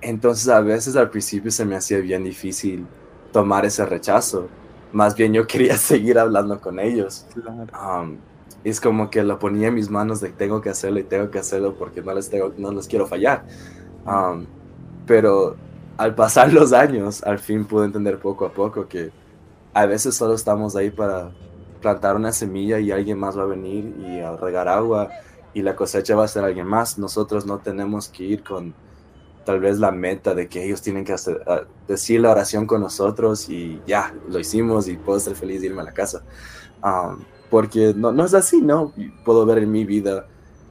Entonces 0.00 0.48
a 0.48 0.60
veces 0.60 0.94
al 0.96 1.10
principio 1.10 1.50
se 1.50 1.64
me 1.64 1.74
hacía 1.74 1.98
bien 1.98 2.22
difícil 2.22 2.86
tomar 3.32 3.66
ese 3.66 3.84
rechazo. 3.84 4.48
Más 4.92 5.16
bien 5.16 5.32
yo 5.34 5.46
quería 5.48 5.76
seguir 5.76 6.18
hablando 6.18 6.60
con 6.60 6.78
ellos. 6.78 7.26
Um, 7.36 8.18
es 8.70 8.80
como 8.80 9.10
que 9.10 9.22
lo 9.22 9.38
ponía 9.38 9.68
en 9.68 9.74
mis 9.74 9.90
manos 9.90 10.20
de 10.20 10.30
tengo 10.30 10.60
que 10.60 10.70
hacerlo 10.70 10.98
y 10.98 11.04
tengo 11.04 11.30
que 11.30 11.38
hacerlo 11.38 11.74
porque 11.78 12.02
no 12.02 12.12
les, 12.12 12.28
tengo, 12.28 12.52
no 12.58 12.72
les 12.72 12.88
quiero 12.88 13.06
fallar. 13.06 13.44
Um, 14.04 14.44
pero 15.06 15.54
al 15.96 16.16
pasar 16.16 16.52
los 16.52 16.72
años, 16.72 17.22
al 17.22 17.38
fin 17.38 17.64
pude 17.64 17.84
entender 17.84 18.18
poco 18.18 18.44
a 18.44 18.52
poco 18.52 18.88
que 18.88 19.12
a 19.72 19.86
veces 19.86 20.16
solo 20.16 20.34
estamos 20.34 20.74
ahí 20.74 20.90
para 20.90 21.30
plantar 21.80 22.16
una 22.16 22.32
semilla 22.32 22.80
y 22.80 22.90
alguien 22.90 23.20
más 23.20 23.38
va 23.38 23.42
a 23.42 23.46
venir 23.46 23.94
y 24.00 24.18
a 24.18 24.34
regar 24.36 24.66
agua 24.66 25.10
y 25.54 25.62
la 25.62 25.76
cosecha 25.76 26.16
va 26.16 26.24
a 26.24 26.28
ser 26.28 26.42
alguien 26.42 26.66
más. 26.66 26.98
Nosotros 26.98 27.46
no 27.46 27.58
tenemos 27.58 28.08
que 28.08 28.24
ir 28.24 28.42
con 28.42 28.74
tal 29.44 29.60
vez 29.60 29.78
la 29.78 29.92
meta 29.92 30.34
de 30.34 30.48
que 30.48 30.64
ellos 30.64 30.82
tienen 30.82 31.04
que 31.04 31.12
hacer, 31.12 31.40
decir 31.86 32.20
la 32.20 32.32
oración 32.32 32.66
con 32.66 32.80
nosotros 32.80 33.48
y 33.48 33.80
ya, 33.86 34.12
lo 34.28 34.40
hicimos 34.40 34.88
y 34.88 34.96
puedo 34.96 35.20
ser 35.20 35.36
feliz 35.36 35.60
de 35.60 35.68
irme 35.68 35.82
a 35.82 35.84
la 35.84 35.94
casa. 35.94 36.24
Um, 36.82 37.20
porque 37.50 37.94
no, 37.96 38.12
no 38.12 38.24
es 38.24 38.34
así, 38.34 38.60
¿no? 38.60 38.92
Puedo 39.24 39.44
ver 39.46 39.58
en 39.58 39.70
mi 39.70 39.84
vida 39.84 40.26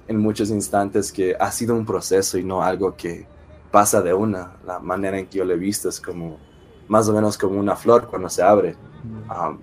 en 0.08 0.18
muchos 0.20 0.50
instantes 0.50 1.12
que 1.12 1.36
ha 1.40 1.52
sido 1.52 1.76
un 1.76 1.86
proceso 1.86 2.38
y 2.38 2.44
no 2.44 2.62
algo 2.62 2.96
que 2.96 3.26
pasa 3.72 4.02
de 4.02 4.14
una. 4.14 4.58
La 4.66 4.80
manera 4.80 5.18
en 5.18 5.28
que 5.28 5.40
yo 5.40 5.46
lo 5.46 5.54
he 5.54 5.58
visto 5.58 5.90
es 5.90 6.00
como 6.00 6.38
más 6.88 7.10
o 7.10 7.14
menos 7.14 7.38
como 7.38 7.60
una 7.60 7.76
flor 7.76 8.08
cuando 8.08 8.30
se 8.30 8.44
abre. 8.44 8.76
Um, 9.04 9.58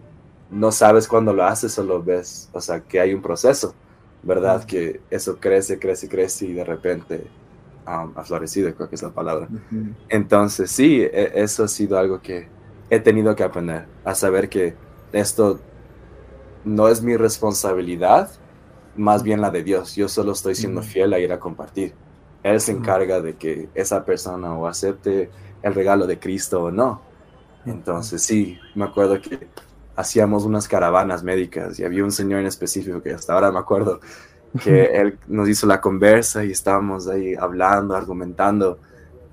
no 0.50 0.70
sabes 0.70 1.08
cuándo 1.08 1.32
lo 1.32 1.44
haces, 1.44 1.72
solo 1.72 2.02
ves, 2.02 2.48
o 2.52 2.60
sea, 2.60 2.80
que 2.80 3.00
hay 3.00 3.14
un 3.14 3.22
proceso, 3.22 3.74
¿verdad? 4.22 4.64
Que 4.64 5.00
eso 5.10 5.38
crece, 5.40 5.78
crece, 5.78 6.08
crece 6.08 6.46
y 6.46 6.52
de 6.52 6.64
repente 6.64 7.26
um, 7.86 8.12
ha 8.14 8.22
florecido, 8.24 8.74
creo 8.74 8.88
que 8.88 8.96
es 8.96 9.02
la 9.02 9.10
palabra. 9.10 9.48
Entonces, 10.08 10.70
sí, 10.70 11.00
e, 11.00 11.32
eso 11.36 11.64
ha 11.64 11.68
sido 11.68 11.98
algo 11.98 12.20
que 12.20 12.48
he 12.90 13.00
tenido 13.00 13.34
que 13.34 13.44
aprender, 13.44 13.86
a 14.04 14.14
saber 14.14 14.48
que 14.48 14.74
esto 15.12 15.58
no 16.64 16.88
es 16.88 17.02
mi 17.02 17.16
responsabilidad, 17.16 18.30
más 18.96 19.22
bien 19.22 19.40
la 19.40 19.50
de 19.50 19.62
Dios. 19.62 19.94
Yo 19.96 20.08
solo 20.08 20.32
estoy 20.32 20.54
siendo 20.54 20.82
fiel 20.82 21.12
a 21.12 21.18
ir 21.18 21.32
a 21.32 21.38
compartir. 21.38 21.94
Él 22.42 22.60
se 22.60 22.72
encarga 22.72 23.20
de 23.20 23.34
que 23.34 23.68
esa 23.74 24.04
persona 24.04 24.54
o 24.54 24.66
acepte 24.66 25.30
el 25.62 25.74
regalo 25.74 26.06
de 26.06 26.18
Cristo 26.18 26.64
o 26.64 26.70
no. 26.70 27.00
Entonces, 27.64 28.22
sí, 28.22 28.58
me 28.74 28.84
acuerdo 28.84 29.20
que 29.20 29.48
hacíamos 29.94 30.44
unas 30.44 30.66
caravanas 30.66 31.22
médicas 31.22 31.78
y 31.78 31.84
había 31.84 32.02
un 32.02 32.10
señor 32.10 32.40
en 32.40 32.46
específico 32.46 33.02
que 33.02 33.12
hasta 33.12 33.34
ahora 33.34 33.52
me 33.52 33.58
acuerdo 33.58 34.00
que 34.62 34.84
él 34.84 35.18
nos 35.28 35.48
hizo 35.48 35.66
la 35.66 35.80
conversa 35.80 36.44
y 36.44 36.50
estábamos 36.50 37.08
ahí 37.08 37.34
hablando, 37.34 37.94
argumentando 37.94 38.78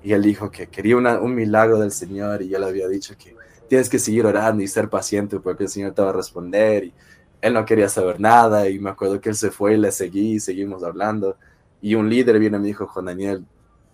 y 0.02 0.12
él 0.12 0.22
dijo 0.22 0.50
que 0.50 0.66
quería 0.68 0.96
un 0.96 1.34
milagro 1.34 1.78
del 1.78 1.92
Señor 1.92 2.42
y 2.42 2.48
yo 2.48 2.58
le 2.58 2.66
había 2.66 2.88
dicho 2.88 3.14
que 3.18 3.36
tienes 3.68 3.88
que 3.88 3.98
seguir 3.98 4.24
orando 4.26 4.62
y 4.62 4.68
ser 4.68 4.88
paciente 4.88 5.38
porque 5.40 5.64
el 5.64 5.68
Señor 5.68 5.92
te 5.92 6.02
va 6.02 6.10
a 6.10 6.12
responder 6.12 6.84
y 6.84 6.94
él 7.40 7.54
no 7.54 7.64
quería 7.64 7.88
saber 7.88 8.20
nada 8.20 8.68
y 8.68 8.78
me 8.78 8.90
acuerdo 8.90 9.20
que 9.20 9.30
él 9.30 9.34
se 9.34 9.50
fue 9.50 9.74
y 9.74 9.78
le 9.78 9.92
seguí 9.92 10.34
y 10.34 10.40
seguimos 10.40 10.82
hablando. 10.82 11.36
Y 11.80 11.94
un 11.94 12.10
líder 12.10 12.38
viene 12.38 12.58
y 12.58 12.60
me 12.60 12.66
dijo, 12.66 12.86
Juan 12.86 13.06
Daniel, 13.06 13.44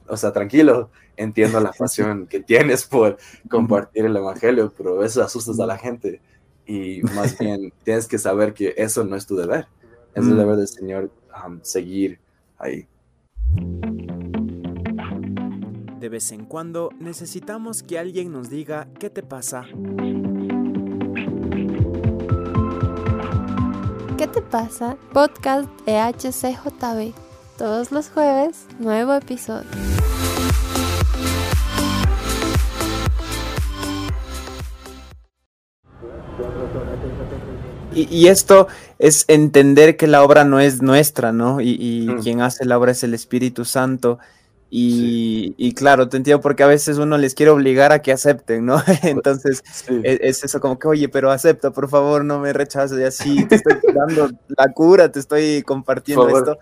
o 0.09 0.17
sea, 0.17 0.33
tranquilo, 0.33 0.91
entiendo 1.17 1.61
la 1.61 1.73
pasión 1.79 2.27
que 2.27 2.41
tienes 2.41 2.85
por 2.85 3.17
compartir 3.49 4.07
el 4.07 4.17
Evangelio, 4.17 4.73
pero 4.77 5.05
eso 5.05 5.23
asustas 5.23 5.61
a 5.61 5.67
la 5.67 5.79
gente. 5.79 6.21
Y 6.67 7.03
más 7.15 7.39
bien 7.39 7.73
tienes 7.85 8.09
que 8.09 8.19
saber 8.19 8.55
que 8.55 8.75
eso 8.77 9.05
no 9.05 9.17
es 9.17 9.27
tu 9.27 9.37
deber, 9.37 9.67
es 10.15 10.25
el 10.27 10.37
deber 10.37 10.57
del 10.57 10.69
Señor 10.69 11.11
seguir 11.63 12.19
ahí. 12.59 12.87
De 16.01 16.09
vez 16.09 16.31
en 16.33 16.45
cuando 16.45 16.91
necesitamos 16.99 17.83
que 17.83 17.99
alguien 17.99 18.33
nos 18.33 18.51
diga 18.51 18.89
qué 18.99 19.11
te 19.11 19.23
pasa. 19.23 19.67
Te 24.37 24.43
pasa? 24.43 24.99
Podcast 25.15 25.67
de 25.87 25.99
HCJB. 25.99 27.15
Todos 27.57 27.91
los 27.91 28.11
jueves, 28.11 28.67
nuevo 28.79 29.15
episodio. 29.15 29.71
Y, 37.95 38.27
esto 38.27 38.69
es 38.99 39.25
entender 39.27 39.97
que 39.97 40.07
la 40.07 40.23
obra 40.23 40.45
no 40.45 40.61
es 40.61 40.83
nuestra, 40.83 41.33
¿no? 41.33 41.63
Y, 41.63 42.07
mm. 42.07 42.21
quien 42.21 42.43
hace 42.43 42.67
la 42.67 42.77
obra 42.77 42.93
es 42.93 43.03
el 43.05 43.15
Espíritu 43.15 43.65
Santo. 43.65 44.19
Y, 44.69 45.75
claro, 45.75 46.09
te 46.09 46.17
entiendo 46.17 46.41
porque 46.41 46.63
a 46.63 46.67
veces 46.67 46.99
uno 46.99 47.19
les 47.19 47.35
quiere 47.35 47.51
obligar 47.51 47.93
a 47.93 48.03
que 48.03 48.13
acepten, 48.13 48.67
¿no? 48.67 48.83
Entonces 49.03 49.63
e, 49.89 50.19
es, 50.23 50.43
eso 50.43 50.61
como 50.61 50.79
que, 50.79 50.89
oye, 50.89 51.09
pero 51.09 51.31
acepta, 51.31 51.71
por 51.71 51.89
favor, 51.89 52.25
no 52.25 52.41
me 52.41 52.53
rechaces, 52.53 52.99
y 52.99 53.05
así 53.05 53.45
te 53.47 53.57
estoy 53.57 53.75
dando 53.95 54.31
la 54.49 54.73
cura, 54.73 55.11
te 55.11 55.21
estoy 55.21 55.63
compartiendo 55.63 56.29
esto. 56.29 56.59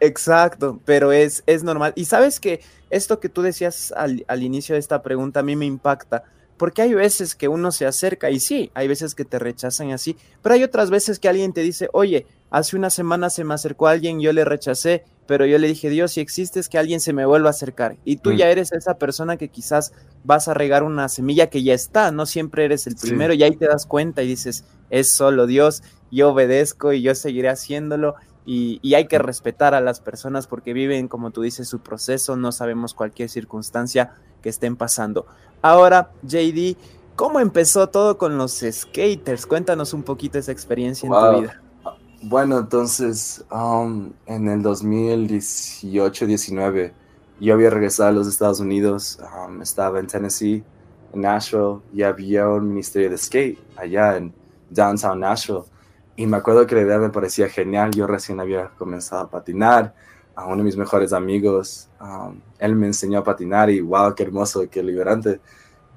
Exacto, 0.00 0.80
pero 0.84 1.12
es, 1.12 1.42
es 1.46 1.62
normal. 1.62 1.92
Y 1.94 2.06
sabes 2.06 2.40
que 2.40 2.60
esto 2.90 3.20
que 3.20 3.28
tú 3.28 3.42
decías 3.42 3.92
al, 3.96 4.24
al 4.26 4.42
inicio 4.42 4.74
de 4.74 4.80
esta 4.80 5.02
pregunta 5.02 5.40
a 5.40 5.42
mí 5.42 5.54
me 5.54 5.66
impacta, 5.66 6.24
porque 6.56 6.82
hay 6.82 6.94
veces 6.94 7.34
que 7.34 7.48
uno 7.48 7.72
se 7.72 7.86
acerca 7.86 8.30
y 8.30 8.40
sí, 8.40 8.70
hay 8.74 8.88
veces 8.88 9.14
que 9.14 9.24
te 9.24 9.38
rechazan 9.38 9.90
así, 9.90 10.16
pero 10.42 10.54
hay 10.54 10.62
otras 10.62 10.90
veces 10.90 11.18
que 11.18 11.28
alguien 11.28 11.52
te 11.52 11.62
dice, 11.62 11.88
oye, 11.92 12.26
hace 12.50 12.76
una 12.76 12.90
semana 12.90 13.30
se 13.30 13.44
me 13.44 13.54
acercó 13.54 13.88
alguien, 13.88 14.20
yo 14.20 14.32
le 14.32 14.44
rechacé, 14.44 15.04
pero 15.26 15.46
yo 15.46 15.58
le 15.58 15.66
dije, 15.66 15.90
Dios, 15.90 16.12
si 16.12 16.20
existes, 16.20 16.68
que 16.68 16.78
alguien 16.78 17.00
se 17.00 17.12
me 17.12 17.26
vuelva 17.26 17.48
a 17.48 17.50
acercar. 17.50 17.96
Y 18.04 18.16
tú 18.16 18.32
mm. 18.32 18.36
ya 18.36 18.50
eres 18.50 18.72
esa 18.72 18.98
persona 18.98 19.36
que 19.36 19.48
quizás 19.48 19.92
vas 20.22 20.48
a 20.48 20.54
regar 20.54 20.82
una 20.82 21.08
semilla 21.08 21.48
que 21.48 21.62
ya 21.62 21.74
está, 21.74 22.12
no 22.12 22.26
siempre 22.26 22.64
eres 22.64 22.86
el 22.86 22.96
primero 22.96 23.34
y 23.34 23.42
ahí 23.42 23.56
te 23.56 23.66
das 23.66 23.86
cuenta 23.86 24.22
y 24.22 24.28
dices, 24.28 24.64
es 24.90 25.14
solo 25.14 25.46
Dios, 25.46 25.82
yo 26.10 26.30
obedezco 26.30 26.92
y 26.92 27.02
yo 27.02 27.14
seguiré 27.14 27.48
haciéndolo. 27.48 28.14
Y, 28.46 28.78
y, 28.82 28.92
hay 28.92 29.06
que 29.08 29.18
respetar 29.18 29.74
a 29.74 29.80
las 29.80 30.00
personas 30.00 30.46
porque 30.46 30.74
viven, 30.74 31.08
como 31.08 31.30
tú 31.30 31.40
dices, 31.40 31.66
su 31.66 31.80
proceso, 31.80 32.36
no 32.36 32.52
sabemos 32.52 32.92
cualquier 32.92 33.30
circunstancia 33.30 34.12
que 34.44 34.50
estén 34.50 34.76
pasando. 34.76 35.26
Ahora, 35.62 36.12
JD, 36.22 36.76
¿cómo 37.16 37.40
empezó 37.40 37.88
todo 37.88 38.18
con 38.18 38.36
los 38.36 38.62
skaters? 38.70 39.46
Cuéntanos 39.46 39.94
un 39.94 40.02
poquito 40.02 40.38
esa 40.38 40.52
experiencia 40.52 41.06
en 41.06 41.12
tu 41.14 41.40
vida. 41.40 41.62
Bueno, 42.20 42.58
entonces, 42.58 43.42
um, 43.50 44.12
en 44.26 44.48
el 44.48 44.62
2018-19, 44.62 46.92
yo 47.40 47.54
había 47.54 47.70
regresado 47.70 48.10
a 48.10 48.12
los 48.12 48.28
Estados 48.28 48.60
Unidos, 48.60 49.18
um, 49.48 49.62
estaba 49.62 49.98
en 49.98 50.08
Tennessee, 50.08 50.62
en 51.14 51.22
Nashville, 51.22 51.78
y 51.94 52.02
había 52.02 52.46
un 52.46 52.68
ministerio 52.68 53.08
de 53.08 53.16
skate 53.16 53.58
allá 53.76 54.18
en 54.18 54.34
downtown 54.68 55.20
Nashville. 55.20 55.64
Y 56.16 56.26
me 56.26 56.36
acuerdo 56.36 56.66
que 56.66 56.74
la 56.74 56.82
idea 56.82 56.98
me 56.98 57.08
parecía 57.08 57.48
genial, 57.48 57.92
yo 57.92 58.06
recién 58.06 58.40
había 58.40 58.68
comenzado 58.76 59.22
a 59.22 59.30
patinar, 59.30 59.94
a 60.34 60.46
uno 60.46 60.58
de 60.58 60.64
mis 60.64 60.76
mejores 60.76 61.12
amigos. 61.12 61.88
Um, 62.00 62.40
él 62.58 62.74
me 62.74 62.86
enseñó 62.86 63.20
a 63.20 63.24
patinar 63.24 63.70
y 63.70 63.80
wow, 63.80 64.14
qué 64.14 64.24
hermoso, 64.24 64.68
qué 64.70 64.82
liberante. 64.82 65.40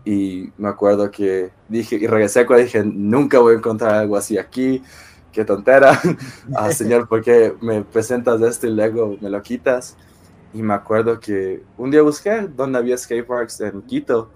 Y 0.06 0.52
me 0.58 0.70
acuerdo 0.70 1.12
que 1.12 1.52
dije, 1.68 1.98
y 1.98 2.08
regresé 2.08 2.46
cuando 2.46 2.64
dije, 2.64 2.84
nunca 2.84 3.40
voy 3.40 3.56
a 3.56 3.58
encontrar 3.58 3.96
algo 3.96 4.16
así 4.16 4.38
aquí, 4.38 4.82
qué 5.32 5.44
tontera. 5.44 6.00
ah, 6.56 6.72
señor, 6.72 7.08
¿por 7.08 7.22
qué 7.22 7.54
me 7.62 7.84
presentas 7.84 8.42
esto 8.42 8.68
y 8.68 8.72
luego 8.72 9.18
me 9.20 9.30
lo 9.30 9.42
quitas? 9.42 9.98
Y 10.54 10.62
me 10.62 10.74
acuerdo 10.74 11.20
que 11.20 11.64
un 11.78 11.92
día 11.92 12.02
busqué 12.02 12.48
dónde 12.56 12.78
había 12.78 12.98
skate 12.98 13.28
parks 13.28 13.60
en 13.62 13.82
Quito 13.82 14.32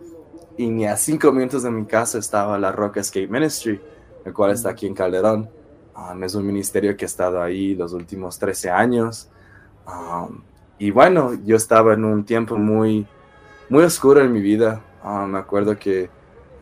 y 0.57 0.69
ni 0.69 0.85
a 0.85 0.97
cinco 0.97 1.31
minutos 1.31 1.63
de 1.63 1.71
mi 1.71 1.85
casa 1.85 2.17
estaba 2.17 2.59
la 2.59 2.71
Roca 2.71 3.01
Skate 3.01 3.29
Ministry, 3.29 3.81
el 4.25 4.33
cual 4.33 4.51
está 4.51 4.71
aquí 4.71 4.87
en 4.87 4.93
Calderón. 4.93 5.49
Um, 5.95 6.23
es 6.23 6.35
un 6.35 6.45
ministerio 6.45 6.95
que 6.95 7.05
ha 7.05 7.07
estado 7.07 7.41
ahí 7.41 7.75
los 7.75 7.93
últimos 7.93 8.37
13 8.37 8.69
años. 8.69 9.29
Um, 9.91 10.41
y 10.79 10.91
bueno, 10.91 11.33
yo 11.45 11.55
estaba 11.55 11.93
en 11.93 12.05
un 12.05 12.23
tiempo 12.23 12.57
muy, 12.57 13.05
muy 13.69 13.83
oscuro 13.83 14.21
en 14.21 14.31
mi 14.31 14.41
vida. 14.41 14.81
Um, 15.03 15.31
me 15.31 15.39
acuerdo 15.39 15.77
que 15.77 16.09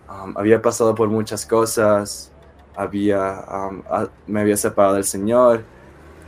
um, 0.09 0.38
había 0.38 0.62
pasado 0.62 0.95
por 0.95 1.09
muchas 1.09 1.45
cosas, 1.45 2.31
había, 2.75 3.43
me 4.25 4.41
había 4.41 4.57
separado 4.57 4.95
del 4.95 5.03
Señor 5.03 5.63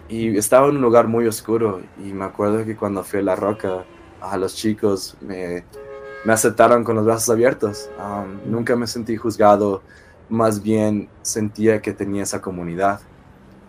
y 0.09 0.37
estaba 0.37 0.67
en 0.67 0.75
un 0.75 0.81
lugar 0.81 1.07
muy 1.07 1.25
oscuro. 1.27 1.81
Y 1.97 2.13
me 2.13 2.25
acuerdo 2.25 2.65
que 2.65 2.75
cuando 2.75 3.03
fui 3.03 3.19
a 3.19 3.23
La 3.23 3.35
Roca, 3.35 3.85
a 4.21 4.37
los 4.37 4.55
chicos 4.55 5.17
me, 5.21 5.63
me 6.25 6.33
aceptaron 6.33 6.83
con 6.83 6.95
los 6.95 7.05
brazos 7.05 7.29
abiertos. 7.29 7.89
nunca 8.45 8.75
me 8.75 8.87
sentí 8.87 9.15
juzgado, 9.15 9.81
más 10.29 10.61
bien 10.61 11.09
sentía 11.21 11.81
que 11.81 11.93
tenía 11.93 12.23
esa 12.23 12.41
comunidad. 12.41 13.01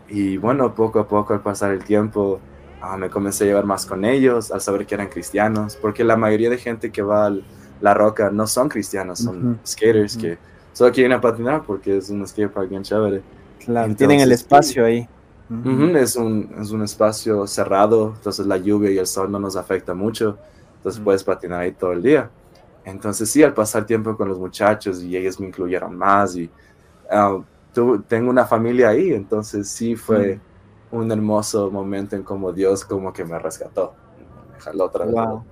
Y 0.08 0.36
bueno, 0.36 0.74
poco 0.74 1.00
a 1.00 1.08
poco 1.08 1.32
al 1.32 1.40
pasar 1.40 1.72
el 1.72 1.84
tiempo, 1.84 2.40
Ah, 2.84 2.96
me 2.96 3.08
comencé 3.08 3.44
a 3.44 3.46
llevar 3.46 3.64
más 3.64 3.86
con 3.86 4.04
ellos 4.04 4.50
al 4.50 4.60
saber 4.60 4.84
que 4.84 4.96
eran 4.96 5.06
cristianos, 5.06 5.76
porque 5.76 6.02
la 6.02 6.16
mayoría 6.16 6.50
de 6.50 6.58
gente 6.58 6.90
que 6.90 7.00
va 7.00 7.28
a 7.28 7.32
La 7.80 7.94
Roca 7.94 8.28
no 8.28 8.48
son 8.48 8.68
cristianos, 8.68 9.20
son 9.20 9.60
skaters 9.64 10.16
que 10.16 10.36
solo 10.72 10.90
quieren 10.90 11.20
patinar 11.20 11.62
porque 11.62 11.98
es 11.98 12.10
un 12.10 12.26
skatepark 12.26 12.68
bien 12.68 12.82
chévere. 12.82 13.22
Claro, 13.64 13.94
tienen 13.94 14.18
el 14.18 14.32
espacio 14.32 14.84
ahí. 14.84 15.08
es, 15.96 16.16
un, 16.16 16.52
es 16.60 16.72
un 16.72 16.82
espacio 16.82 17.46
cerrado, 17.46 18.14
entonces 18.16 18.46
la 18.46 18.56
lluvia 18.56 18.90
y 18.90 18.98
el 18.98 19.06
sol 19.06 19.30
no 19.30 19.38
nos 19.38 19.54
afecta 19.54 19.94
mucho, 19.94 20.36
entonces 20.78 21.00
puedes 21.00 21.22
patinar 21.22 21.60
ahí 21.60 21.70
todo 21.70 21.92
el 21.92 22.02
día. 22.02 22.30
Entonces 22.84 23.30
sí, 23.30 23.44
al 23.44 23.54
pasar 23.54 23.86
tiempo 23.86 24.16
con 24.16 24.28
los 24.28 24.40
muchachos 24.40 25.00
y 25.00 25.16
ellos 25.16 25.38
me 25.38 25.46
incluyeron 25.46 25.96
más 25.96 26.34
y 26.34 26.50
ah, 27.08 27.38
tengo 28.08 28.28
una 28.28 28.44
familia 28.44 28.88
ahí, 28.88 29.12
entonces 29.12 29.68
sí 29.68 29.94
fue 29.94 30.40
un 30.92 31.10
hermoso 31.10 31.70
momento 31.70 32.14
en 32.14 32.22
como 32.22 32.52
Dios 32.52 32.84
como 32.84 33.12
que 33.12 33.24
me 33.24 33.38
rescató. 33.38 33.94
Me 34.74 34.82
otra 34.82 35.06
vez. 35.06 35.14
Wow. 35.14 35.44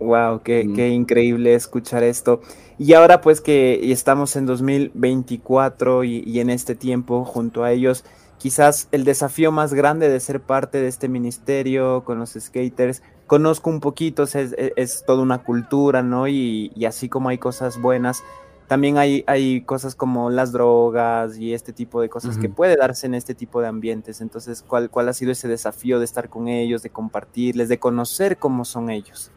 Wow, 0.00 0.42
qué, 0.42 0.62
increíble 0.88 1.54
escuchar 1.54 2.02
esto. 2.02 2.40
Y 2.78 2.94
ahora 2.94 3.20
pues 3.20 3.40
que 3.40 3.92
estamos 3.92 4.34
en 4.36 4.46
2024 4.46 6.04
y, 6.04 6.40
en 6.40 6.50
este 6.50 6.74
tiempo 6.74 7.24
junto 7.24 7.62
a 7.62 7.70
ellos, 7.70 8.04
quizás 8.38 8.88
el 8.90 9.04
desafío 9.04 9.52
más 9.52 9.72
grande 9.72 10.08
de 10.08 10.18
ser 10.18 10.40
parte 10.40 10.80
de 10.80 10.88
este 10.88 11.08
ministerio 11.08 12.02
con 12.04 12.18
los 12.18 12.36
skaters, 12.38 13.02
conozco 13.26 13.70
un 13.70 13.80
poquito, 13.80 14.24
es, 14.24 14.34
es, 14.34 15.04
toda 15.06 15.22
una 15.22 15.44
cultura, 15.44 16.02
¿no? 16.02 16.26
Y, 16.26 16.72
y, 16.74 16.84
así 16.86 17.08
como 17.08 17.28
hay 17.28 17.38
cosas 17.38 17.80
buenas, 17.80 18.24
también 18.66 18.96
hay, 18.96 19.24
hay 19.26 19.60
cosas 19.62 19.94
como 19.94 20.30
las 20.30 20.52
drogas 20.52 21.36
y 21.36 21.52
este 21.52 21.72
tipo 21.72 22.00
de 22.00 22.08
cosas 22.08 22.38
que 22.38 22.48
puede 22.48 22.76
darse 22.76 23.06
en 23.06 23.14
este 23.14 23.34
tipo 23.34 23.60
de 23.60 23.68
ambientes. 23.68 24.20
Entonces, 24.20 24.64
¿cuál, 24.66 24.90
¿cuál 24.90 25.08
ha 25.08 25.12
sido 25.12 25.32
ese 25.32 25.48
desafío 25.48 25.98
de 25.98 26.06
estar 26.06 26.30
con 26.30 26.48
ellos, 26.48 26.82
de 26.82 26.90
compartirles, 26.90 27.68
de 27.68 27.78
conocer 27.78 28.38
cómo 28.38 28.64
son 28.64 28.88
ellos? 28.88 29.30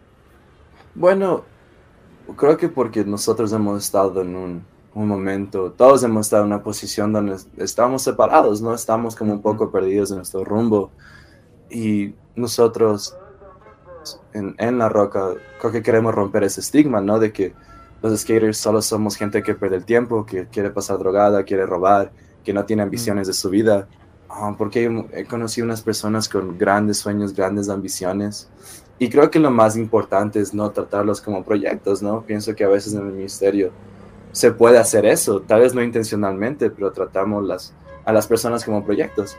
Bueno, 0.96 1.43
creo 2.38 2.57
que 2.57 2.69
porque 2.69 3.03
nosotros 3.03 3.51
hemos 3.51 3.84
estado 3.84 4.22
en 4.22 4.36
un, 4.36 4.65
un 4.93 5.07
momento, 5.07 5.72
todos 5.72 6.03
hemos 6.03 6.27
estado 6.27 6.43
en 6.43 6.53
una 6.53 6.63
posición 6.63 7.12
donde 7.12 7.36
estamos 7.57 8.03
separados, 8.03 8.62
¿no? 8.62 8.74
Estamos 8.74 9.15
como 9.15 9.34
un 9.34 9.41
poco 9.41 9.72
perdidos 9.72 10.10
en 10.12 10.17
nuestro 10.17 10.46
rumbo. 10.46 10.89
Y 11.69 12.15
nosotros 12.36 13.13
en, 14.34 14.55
en 14.57 14.77
la 14.77 14.88
roca 14.88 15.34
creo 15.60 15.72
que 15.74 15.84
queremos 15.84 16.15
romper 16.15 16.46
ese 16.46 16.62
estigma, 16.62 17.01
¿no? 17.01 17.19
De 17.19 17.34
que 17.34 17.53
los 18.01 18.20
skaters 18.20 18.58
solo 18.58 18.82
somos 18.82 19.16
gente 19.16 19.42
que 19.42 19.56
pierde 19.56 19.77
el 19.77 19.86
tiempo, 19.86 20.25
que 20.25 20.48
quiere 20.48 20.70
pasar 20.70 21.00
drogada, 21.00 21.44
quiere 21.44 21.66
robar, 21.66 22.12
que 22.44 22.54
no 22.54 22.66
tiene 22.66 22.84
ambiciones 22.84 23.27
de 23.27 23.34
su 23.34 23.50
vida. 23.50 23.88
Ah, 24.30 24.54
porque 24.58 25.06
he 25.13 25.25
conocido 25.25 25.66
unas 25.66 25.82
personas 25.82 26.27
con 26.27 26.58
grandes 26.58 26.98
sueños, 26.98 27.34
grandes 27.34 27.70
ambiciones. 27.70 28.50
Y 29.00 29.10
creo 29.10 29.30
que 29.30 29.39
lo 29.39 29.51
más 29.51 29.77
importante 29.77 30.39
es 30.39 30.54
no 30.54 30.70
tratarlos 30.72 31.22
como 31.22 31.44
proyectos, 31.44 32.01
¿no? 32.01 32.22
Pienso 32.24 32.56
que 32.56 32.63
a 32.63 32.68
veces 32.68 32.94
en 32.94 33.08
el 33.08 33.13
ministerio 33.13 33.72
se 34.32 34.51
puede 34.51 34.77
hacer 34.77 35.06
eso, 35.06 35.42
tal 35.42 35.62
vez 35.62 35.74
no 35.74 35.82
intencionalmente, 35.82 36.70
pero 36.70 36.92
tratamos 36.92 37.46
las, 37.46 37.74
a 38.06 38.12
las 38.12 38.27
personas 38.27 38.63
como 38.63 38.84
proyectos. 38.84 39.38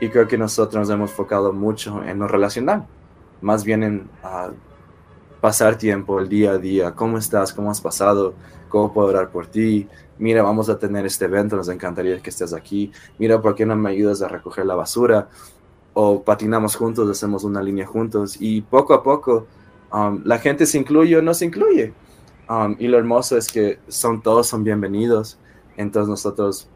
Y 0.00 0.08
creo 0.08 0.26
que 0.26 0.38
nosotros 0.38 0.80
nos 0.80 0.90
hemos 0.90 1.10
enfocado 1.10 1.52
mucho 1.52 2.02
en 2.04 2.18
lo 2.18 2.26
relacional, 2.26 2.86
más 3.42 3.64
bien 3.64 3.82
en 3.82 4.10
uh, 4.24 4.52
pasar 5.40 5.78
tiempo 5.78 6.20
el 6.20 6.28
día 6.28 6.52
a 6.52 6.58
día. 6.58 6.92
¿Cómo 6.92 7.18
estás? 7.18 7.52
¿Cómo 7.52 7.70
has 7.70 7.80
pasado? 7.80 8.34
¿Cómo 8.68 8.92
puedo 8.92 9.08
orar 9.08 9.30
por 9.30 9.46
ti? 9.46 9.88
Mira, 10.18 10.42
vamos 10.42 10.68
a 10.68 10.78
tener 10.78 11.06
este 11.06 11.24
evento, 11.24 11.56
nos 11.56 11.68
encantaría 11.68 12.20
que 12.20 12.30
estés 12.30 12.52
aquí. 12.52 12.92
Mira, 13.18 13.40
¿por 13.40 13.54
qué 13.54 13.64
no 13.64 13.74
me 13.74 13.90
ayudas 13.90 14.20
a 14.22 14.28
recoger 14.28 14.66
la 14.66 14.74
basura? 14.74 15.28
O 15.94 16.22
patinamos 16.22 16.76
juntos, 16.76 17.08
hacemos 17.08 17.42
una 17.44 17.62
línea 17.62 17.86
juntos. 17.86 18.36
Y 18.38 18.60
poco 18.60 18.92
a 18.92 19.02
poco, 19.02 19.46
um, 19.92 20.20
la 20.24 20.38
gente 20.38 20.66
se 20.66 20.78
incluye 20.78 21.16
o 21.16 21.22
no 21.22 21.32
se 21.32 21.46
incluye. 21.46 21.94
Um, 22.48 22.76
y 22.78 22.88
lo 22.88 22.98
hermoso 22.98 23.36
es 23.36 23.50
que 23.50 23.78
son 23.88 24.22
todos 24.22 24.46
son 24.46 24.62
bienvenidos. 24.62 25.38
Entonces 25.76 26.08
nosotros, 26.10 26.68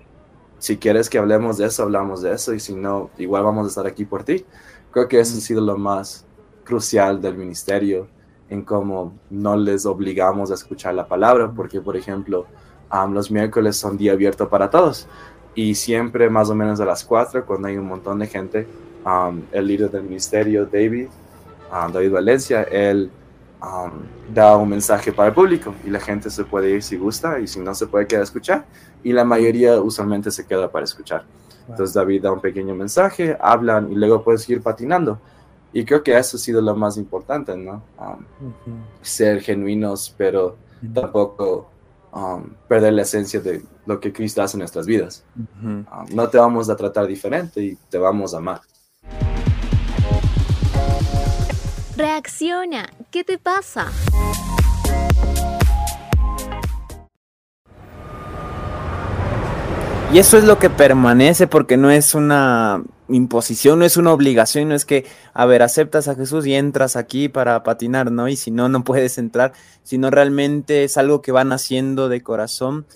si 0.59 0.79
quieres 0.79 1.11
que 1.11 1.19
hablemos 1.19 1.59
de 1.59 1.67
eso, 1.67 1.83
hablamos 1.83 2.23
de 2.23 2.33
eso. 2.33 2.55
Y 2.55 2.61
si 2.61 2.75
no, 2.75 3.11
igual 3.19 3.45
vamos 3.45 3.67
a 3.67 3.69
estar 3.69 3.87
aquí 3.87 4.07
por 4.07 4.25
ti. 4.25 4.47
Creo 4.91 5.07
que 5.07 5.21
eso 5.21 5.37
ha 5.37 5.41
sido 5.41 5.61
lo 5.61 5.77
más 5.77 6.25
crucial 6.65 7.21
del 7.21 7.37
ministerio 7.37 8.09
en 8.49 8.63
cómo 8.63 9.15
no 9.31 9.57
les 9.57 9.87
obligamos 9.87 10.51
a 10.51 10.55
escuchar 10.55 10.95
la 10.95 11.07
palabra, 11.07 11.51
porque 11.51 11.81
por 11.81 11.97
ejemplo, 11.97 12.47
los 13.11 13.31
miércoles 13.31 13.77
son 13.77 13.97
día 13.97 14.13
abierto 14.13 14.49
para 14.49 14.71
todos 14.71 15.09
y 15.55 15.75
siempre 15.75 16.29
más 16.31 16.51
o 16.51 16.55
menos 16.55 16.81
a 16.81 16.85
las 16.85 17.05
4, 17.05 17.47
cuando 17.47 17.69
hay 17.69 17.77
un 17.77 17.87
montón 17.87 18.19
de 18.19 18.27
gente, 18.27 18.67
el 19.53 19.67
líder 19.67 19.91
del 19.91 20.03
ministerio, 20.05 20.67
David, 20.67 21.09
David 21.93 22.13
Valencia, 22.13 22.63
él 22.65 23.11
da 24.33 24.57
un 24.57 24.69
mensaje 24.69 25.11
para 25.11 25.29
el 25.29 25.35
público 25.35 25.75
y 25.85 25.91
la 25.91 26.01
gente 26.01 26.29
se 26.29 26.45
puede 26.45 26.71
ir 26.71 26.83
si 26.83 26.97
gusta 26.97 27.41
y 27.41 27.47
si 27.47 27.61
no 27.61 27.75
se 27.75 27.87
puede 27.87 28.07
quedar 28.07 28.21
a 28.21 28.25
escuchar 28.25 28.67
y 29.03 29.13
la 29.13 29.25
mayoría 29.25 29.81
usualmente 29.81 30.31
se 30.31 30.47
queda 30.47 30.71
para 30.71 30.85
escuchar. 30.85 31.25
Entonces 31.67 31.95
David 31.95 32.23
da 32.25 32.33
un 32.33 32.41
pequeño 32.41 32.75
mensaje, 32.75 33.37
hablan 33.41 33.91
y 33.91 33.95
luego 33.95 34.23
puedes 34.23 34.43
seguir 34.43 34.63
patinando. 34.63 35.19
Y 35.77 35.85
creo 35.85 36.05
que 36.05 36.17
eso 36.17 36.37
ha 36.37 36.41
sido 36.41 36.63
lo 36.63 36.77
más 36.77 36.97
importante, 36.97 37.57
¿no? 37.57 37.83
Um, 37.99 38.25
ser 39.03 39.41
genuinos, 39.41 40.15
pero 40.17 40.57
tampoco 40.95 41.69
um, 42.13 42.45
perder 42.69 42.93
la 42.93 43.03
esencia 43.03 43.41
de 43.41 43.61
lo 43.85 43.99
que 43.99 44.13
Cristo 44.13 44.41
hace 44.41 44.57
en 44.57 44.61
nuestras 44.61 44.87
vidas. 44.87 45.25
Um, 45.61 45.85
no 46.13 46.29
te 46.29 46.39
vamos 46.39 46.71
a 46.71 46.77
tratar 46.77 47.09
diferente 47.09 47.61
y 47.61 47.77
te 47.91 47.99
vamos 47.99 48.35
a 48.35 48.37
amar. 48.39 48.61
Reacciona, 51.97 52.89
¿qué 53.11 53.25
te 53.25 53.37
pasa? 53.39 53.89
Y 60.13 60.19
eso 60.21 60.39
es 60.39 60.45
lo 60.45 60.61
que 60.61 60.71
permanece 60.71 61.49
porque 61.49 61.77
no 61.77 61.91
es 61.91 62.15
una 62.15 62.85
imposición, 63.09 63.79
no 63.79 63.85
es 63.85 63.97
una 63.97 64.13
obligación, 64.13 64.69
no 64.69 64.75
es 64.75 64.85
que, 64.85 65.07
a 65.33 65.47
ver, 65.47 65.63
aceptas 65.63 66.09
a 66.09 66.15
Jesús 66.15 66.47
y 66.47 66.55
entras 66.55 66.97
aquí 66.97 67.29
para 67.29 67.63
patinar, 67.63 68.11
¿no? 68.11 68.29
Y 68.29 68.37
si 68.37 68.51
no, 68.51 68.69
no 68.69 68.85
puedes 68.85 69.19
entrar, 69.19 69.53
sino 69.83 70.11
realmente 70.11 70.85
es 70.85 70.97
algo 70.97 71.21
que 71.21 71.33
van 71.33 71.53
haciendo 71.53 72.09
de 72.09 72.23
corazón 72.23 72.87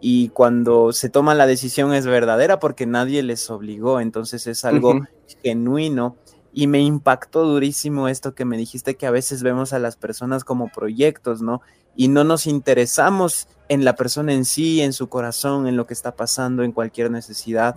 y 0.00 0.28
cuando 0.28 0.92
se 0.92 1.08
toma 1.08 1.34
la 1.34 1.46
decisión 1.46 1.92
es 1.92 2.06
verdadera 2.06 2.60
porque 2.60 2.86
nadie 2.86 3.22
les 3.22 3.50
obligó, 3.50 4.00
entonces 4.00 4.46
es 4.46 4.64
algo 4.64 5.00
genuino. 5.42 6.16
Y 6.52 6.66
me 6.66 6.80
impactó 6.80 7.44
durísimo 7.44 8.08
esto 8.08 8.34
que 8.34 8.44
me 8.44 8.56
dijiste 8.56 8.96
que 8.96 9.06
a 9.06 9.10
veces 9.10 9.42
vemos 9.42 9.72
a 9.72 9.78
las 9.78 9.96
personas 9.96 10.44
como 10.44 10.68
proyectos, 10.68 11.42
¿no? 11.42 11.60
Y 11.94 12.08
no 12.08 12.24
nos 12.24 12.46
interesamos 12.46 13.48
en 13.68 13.84
la 13.84 13.94
persona 13.94 14.32
en 14.32 14.44
sí, 14.44 14.80
en 14.80 14.92
su 14.92 15.08
corazón, 15.08 15.66
en 15.66 15.76
lo 15.76 15.86
que 15.86 15.94
está 15.94 16.12
pasando, 16.16 16.62
en 16.62 16.72
cualquier 16.72 17.10
necesidad. 17.10 17.76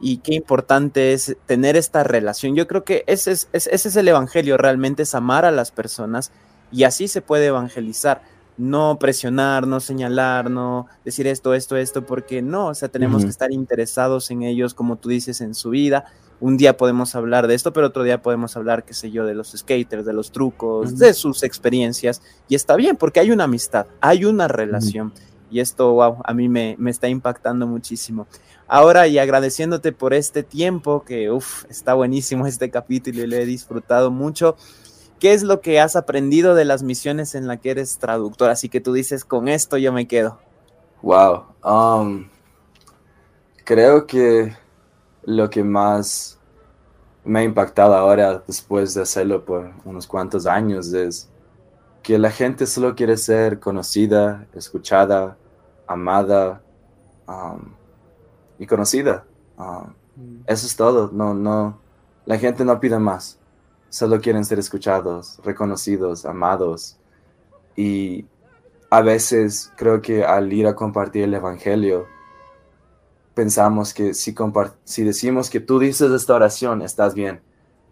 Y 0.00 0.18
qué 0.18 0.34
importante 0.34 1.12
es 1.12 1.36
tener 1.46 1.76
esta 1.76 2.04
relación. 2.04 2.54
Yo 2.54 2.66
creo 2.66 2.84
que 2.84 3.04
ese 3.06 3.32
es, 3.32 3.48
ese 3.52 3.88
es 3.88 3.96
el 3.96 4.08
Evangelio, 4.08 4.56
realmente 4.56 5.02
es 5.02 5.14
amar 5.14 5.44
a 5.44 5.50
las 5.50 5.70
personas 5.70 6.30
y 6.70 6.84
así 6.84 7.08
se 7.08 7.20
puede 7.20 7.46
evangelizar. 7.46 8.22
No 8.56 8.98
presionar, 9.00 9.66
no 9.66 9.80
señalar, 9.80 10.48
no 10.48 10.86
decir 11.04 11.26
esto, 11.26 11.54
esto, 11.54 11.76
esto, 11.76 12.06
porque 12.06 12.40
no, 12.40 12.68
o 12.68 12.74
sea, 12.74 12.88
tenemos 12.88 13.24
que 13.24 13.30
estar 13.30 13.50
interesados 13.50 14.30
en 14.30 14.42
ellos, 14.42 14.74
como 14.74 14.94
tú 14.94 15.08
dices, 15.08 15.40
en 15.40 15.54
su 15.54 15.70
vida. 15.70 16.04
Un 16.44 16.58
día 16.58 16.76
podemos 16.76 17.14
hablar 17.14 17.46
de 17.46 17.54
esto, 17.54 17.72
pero 17.72 17.86
otro 17.86 18.02
día 18.02 18.20
podemos 18.20 18.54
hablar, 18.54 18.84
qué 18.84 18.92
sé 18.92 19.10
yo, 19.10 19.24
de 19.24 19.32
los 19.32 19.52
skaters, 19.52 20.04
de 20.04 20.12
los 20.12 20.30
trucos, 20.30 20.98
de 20.98 21.14
sus 21.14 21.42
experiencias. 21.42 22.20
Y 22.48 22.54
está 22.54 22.76
bien, 22.76 22.98
porque 22.98 23.18
hay 23.18 23.30
una 23.30 23.44
amistad, 23.44 23.86
hay 24.02 24.26
una 24.26 24.46
relación. 24.46 25.14
Y 25.50 25.60
esto, 25.60 25.94
wow, 25.94 26.18
a 26.22 26.34
mí 26.34 26.50
me, 26.50 26.76
me 26.78 26.90
está 26.90 27.08
impactando 27.08 27.66
muchísimo. 27.66 28.26
Ahora, 28.68 29.08
y 29.08 29.18
agradeciéndote 29.18 29.92
por 29.92 30.12
este 30.12 30.42
tiempo, 30.42 31.02
que 31.02 31.30
uff, 31.30 31.64
está 31.70 31.94
buenísimo 31.94 32.46
este 32.46 32.70
capítulo 32.70 33.22
y 33.22 33.26
lo 33.26 33.36
he 33.36 33.46
disfrutado 33.46 34.10
mucho. 34.10 34.54
¿Qué 35.18 35.32
es 35.32 35.44
lo 35.44 35.62
que 35.62 35.80
has 35.80 35.96
aprendido 35.96 36.54
de 36.54 36.66
las 36.66 36.82
misiones 36.82 37.34
en 37.34 37.46
las 37.46 37.60
que 37.60 37.70
eres 37.70 37.96
traductor? 37.96 38.50
Así 38.50 38.68
que 38.68 38.82
tú 38.82 38.92
dices, 38.92 39.24
con 39.24 39.48
esto 39.48 39.78
yo 39.78 39.94
me 39.94 40.06
quedo. 40.06 40.38
Wow. 41.00 41.44
Um, 41.64 42.28
creo 43.64 44.06
que 44.06 44.62
lo 45.26 45.50
que 45.50 45.62
más 45.62 46.38
me 47.24 47.40
ha 47.40 47.44
impactado 47.44 47.94
ahora, 47.94 48.42
después 48.46 48.94
de 48.94 49.02
hacerlo 49.02 49.44
por 49.44 49.72
unos 49.84 50.06
cuantos 50.06 50.46
años, 50.46 50.92
es 50.92 51.28
que 52.02 52.18
la 52.18 52.30
gente 52.30 52.66
solo 52.66 52.94
quiere 52.94 53.16
ser 53.16 53.60
conocida, 53.60 54.46
escuchada, 54.54 55.36
amada 55.86 56.60
um, 57.26 57.60
y 58.58 58.66
conocida. 58.66 59.24
Um, 59.56 59.94
mm. 60.16 60.44
eso 60.46 60.66
es 60.66 60.76
todo. 60.76 61.10
No, 61.12 61.32
no, 61.32 61.78
la 62.26 62.38
gente 62.38 62.64
no 62.64 62.78
pide 62.78 62.98
más. 62.98 63.38
Solo 63.88 64.20
quieren 64.20 64.44
ser 64.44 64.58
escuchados, 64.58 65.40
reconocidos, 65.44 66.26
amados. 66.26 66.98
Y 67.76 68.26
a 68.90 69.00
veces 69.00 69.72
creo 69.76 70.02
que 70.02 70.24
al 70.24 70.52
ir 70.52 70.66
a 70.66 70.74
compartir 70.74 71.24
el 71.24 71.34
Evangelio, 71.34 72.06
pensamos 73.34 73.92
que 73.92 74.14
si, 74.14 74.34
si 74.84 75.04
decimos 75.04 75.50
que 75.50 75.60
tú 75.60 75.78
dices 75.78 76.10
esta 76.12 76.34
oración, 76.34 76.82
estás 76.82 77.14
bien 77.14 77.40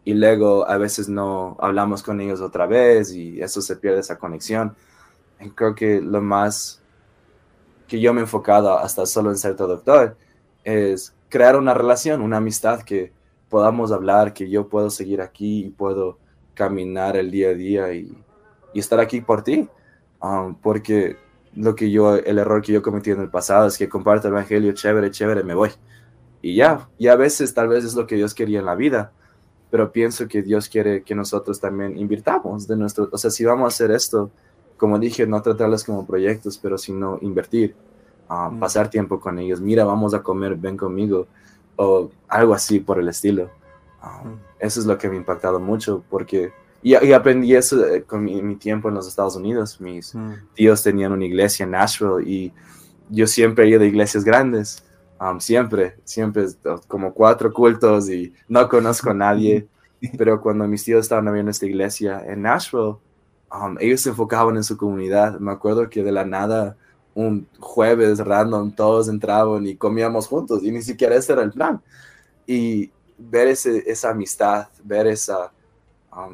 y 0.05 0.15
luego 0.15 0.69
a 0.69 0.77
veces 0.79 1.09
no 1.09 1.57
hablamos 1.61 2.03
con 2.03 2.21
ellos 2.21 2.41
otra 2.41 2.67
vez 2.67 3.13
y 3.13 3.41
eso 3.41 3.63
se 3.63 3.77
pierde 3.77 4.01
esa 4.01 4.19
conexión. 4.19 4.75
Y 5.41 5.51
creo 5.51 5.75
que 5.75 6.01
lo 6.01 6.21
más 6.21 6.81
que 7.87 8.01
yo 8.01 8.13
me 8.13 8.21
he 8.21 8.25
enfocado 8.25 8.79
hasta 8.79 9.07
solo 9.07 9.31
en 9.31 9.39
ser 9.39 9.57
doctor 9.57 10.17
es 10.65 11.15
crear 11.29 11.57
una 11.57 11.75
relación, 11.75 12.21
una 12.21 12.39
amistad 12.39 12.83
que 12.83 13.13
podamos 13.49 13.93
hablar, 13.93 14.33
que 14.33 14.49
yo 14.49 14.69
puedo 14.69 14.91
seguir 14.91 15.21
aquí 15.21 15.67
y 15.67 15.71
puedo 15.71 16.19
caminar 16.55 17.17
el 17.17 17.31
día 17.31 17.51
a 17.51 17.55
día 17.55 17.93
y, 17.93 18.17
estar 18.75 19.01
aquí 19.01 19.21
por 19.21 19.43
ti. 19.43 19.69
Um, 20.21 20.55
porque 20.55 21.17
lo 21.55 21.75
que 21.75 21.91
yo, 21.91 22.17
el 22.17 22.39
error 22.39 22.63
que 22.63 22.73
yo 22.73 22.83
cometí 22.83 23.11
en 23.11 23.21
el 23.21 23.29
pasado 23.29 23.67
es 23.67 23.79
que 23.79 23.89
comparto 23.89 24.29
el 24.29 24.35
evangelio, 24.35 24.73
chévere, 24.73 25.11
chévere, 25.11 25.43
me 25.43 25.55
voy. 25.55 25.71
Y 26.41 26.57
ya, 26.57 26.89
y 26.99 27.09
a 27.09 27.17
veces 27.17 27.55
tal 27.55 27.69
vez 27.69 27.85
es 27.85 27.95
lo 27.95 28.07
que 28.07 28.17
Dios 28.17 28.35
quería 28.35 28.61
en 28.61 28.67
la 28.67 28.75
vida 28.75 29.13
pero 29.73 29.91
pienso 29.91 30.29
que 30.29 30.43
Dios 30.43 30.69
quiere 30.69 31.03
que 31.03 31.15
nosotros 31.15 31.59
también 31.59 31.97
invirtamos 31.97 32.69
de 32.69 32.77
nuestro, 32.77 33.09
o 33.11 33.17
sea, 33.17 33.31
si 33.31 33.43
vamos 33.43 33.65
a 33.65 33.69
hacer 33.69 33.91
esto, 33.91 34.31
como 34.77 34.99
dije, 34.99 35.27
no 35.27 35.41
tratarlas 35.41 35.83
como 35.83 36.07
proyectos, 36.07 36.59
pero 36.59 36.77
sino 36.77 37.17
invertir, 37.23 37.75
ah, 38.29 38.51
mm. 38.51 38.61
pasar 38.61 38.91
tiempo 38.91 39.19
con 39.19 39.39
ellos, 39.39 39.63
mira, 39.63 39.87
vamos 39.87 40.13
a 40.13 40.23
comer, 40.23 40.57
ven 40.57 40.77
conmigo, 40.77 41.27
o 41.77 42.11
algo 42.29 42.53
así 42.53 42.81
por 42.81 42.99
el 42.99 43.09
estilo. 43.09 43.49
Ah, 44.03 44.21
mm. 44.23 44.35
Eso 44.59 44.81
es 44.81 44.85
lo 44.85 44.99
que 44.99 45.09
me 45.09 45.15
ha 45.15 45.21
impactado 45.21 45.59
mucho, 45.59 46.05
porque, 46.11 46.53
y, 46.83 47.13
aprendí 47.13 47.55
eso 47.55 47.87
eh, 47.87 48.03
con 48.03 48.25
mi, 48.25 48.57
tiempo 48.57 48.89
en 48.89 48.97
los 48.97 49.07
Estados 49.07 49.37
Unidos, 49.37 49.81
mis 49.81 50.15
mm. 50.15 50.33
tíos 50.55 50.83
tenían 50.83 51.13
una 51.13 51.25
iglesia 51.25 51.65
en 51.65 51.71
Nashville 51.71 52.29
y 52.29 52.53
yo 53.09 53.27
siempre 53.27 53.65
he 53.65 53.69
ido 53.69 53.83
a 53.83 53.87
iglesias 53.87 54.25
grandes, 54.25 54.83
siempre, 55.39 55.97
siempre, 56.05 56.47
como 56.89 57.15
cuatro 57.15 57.53
cultos 57.53 58.11
y 58.11 58.35
no 58.49 58.69
conozco 58.69 59.11
a 59.11 59.15
nadie, 59.15 59.69
pero 60.19 60.41
cuando 60.41 60.67
mis 60.67 60.85
tíos 60.85 61.03
estaban 61.03 61.29
abriendo 61.29 61.51
esta 61.51 61.67
iglesia 61.67 62.23
en 62.27 62.43
Nashville, 62.43 62.97
ellos 63.81 64.01
se 64.01 64.09
enfocaban 64.09 64.57
en 64.57 64.65
su 64.65 64.77
comunidad. 64.77 65.39
Me 65.39 65.53
acuerdo 65.53 65.89
que 65.89 66.03
de 66.03 66.11
la 66.11 66.25
nada, 66.25 66.77
un 67.15 67.47
jueves 67.61 68.19
random, 68.19 68.73
todos 68.73 69.09
entraban 69.09 69.67
y 69.67 69.77
comíamos 69.77 70.27
juntos 70.27 70.65
y 70.65 70.73
ni 70.73 70.83
siquiera 70.83 71.15
ese 71.15 71.35
era 71.35 71.43
el 71.43 71.53
plan. 71.53 71.81
Y 72.47 72.91
ver 73.19 73.49
ese, 73.49 73.85
esa 73.87 74.11
amistad, 74.11 74.69
ver 74.83 75.07
esa, 75.07 75.53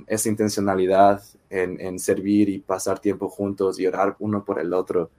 esa 0.06 0.28
intencionalidad 0.28 1.22
en, 1.50 1.80
en, 1.80 1.98
servir 1.98 2.48
y 2.48 2.58
pasar 2.58 2.98
tiempo 2.98 3.28
juntos 3.28 3.78
y 3.78 3.86
orar 3.86 4.16
uno 4.18 4.44
por 4.44 4.58
el 4.58 4.72
otro, 4.72 5.10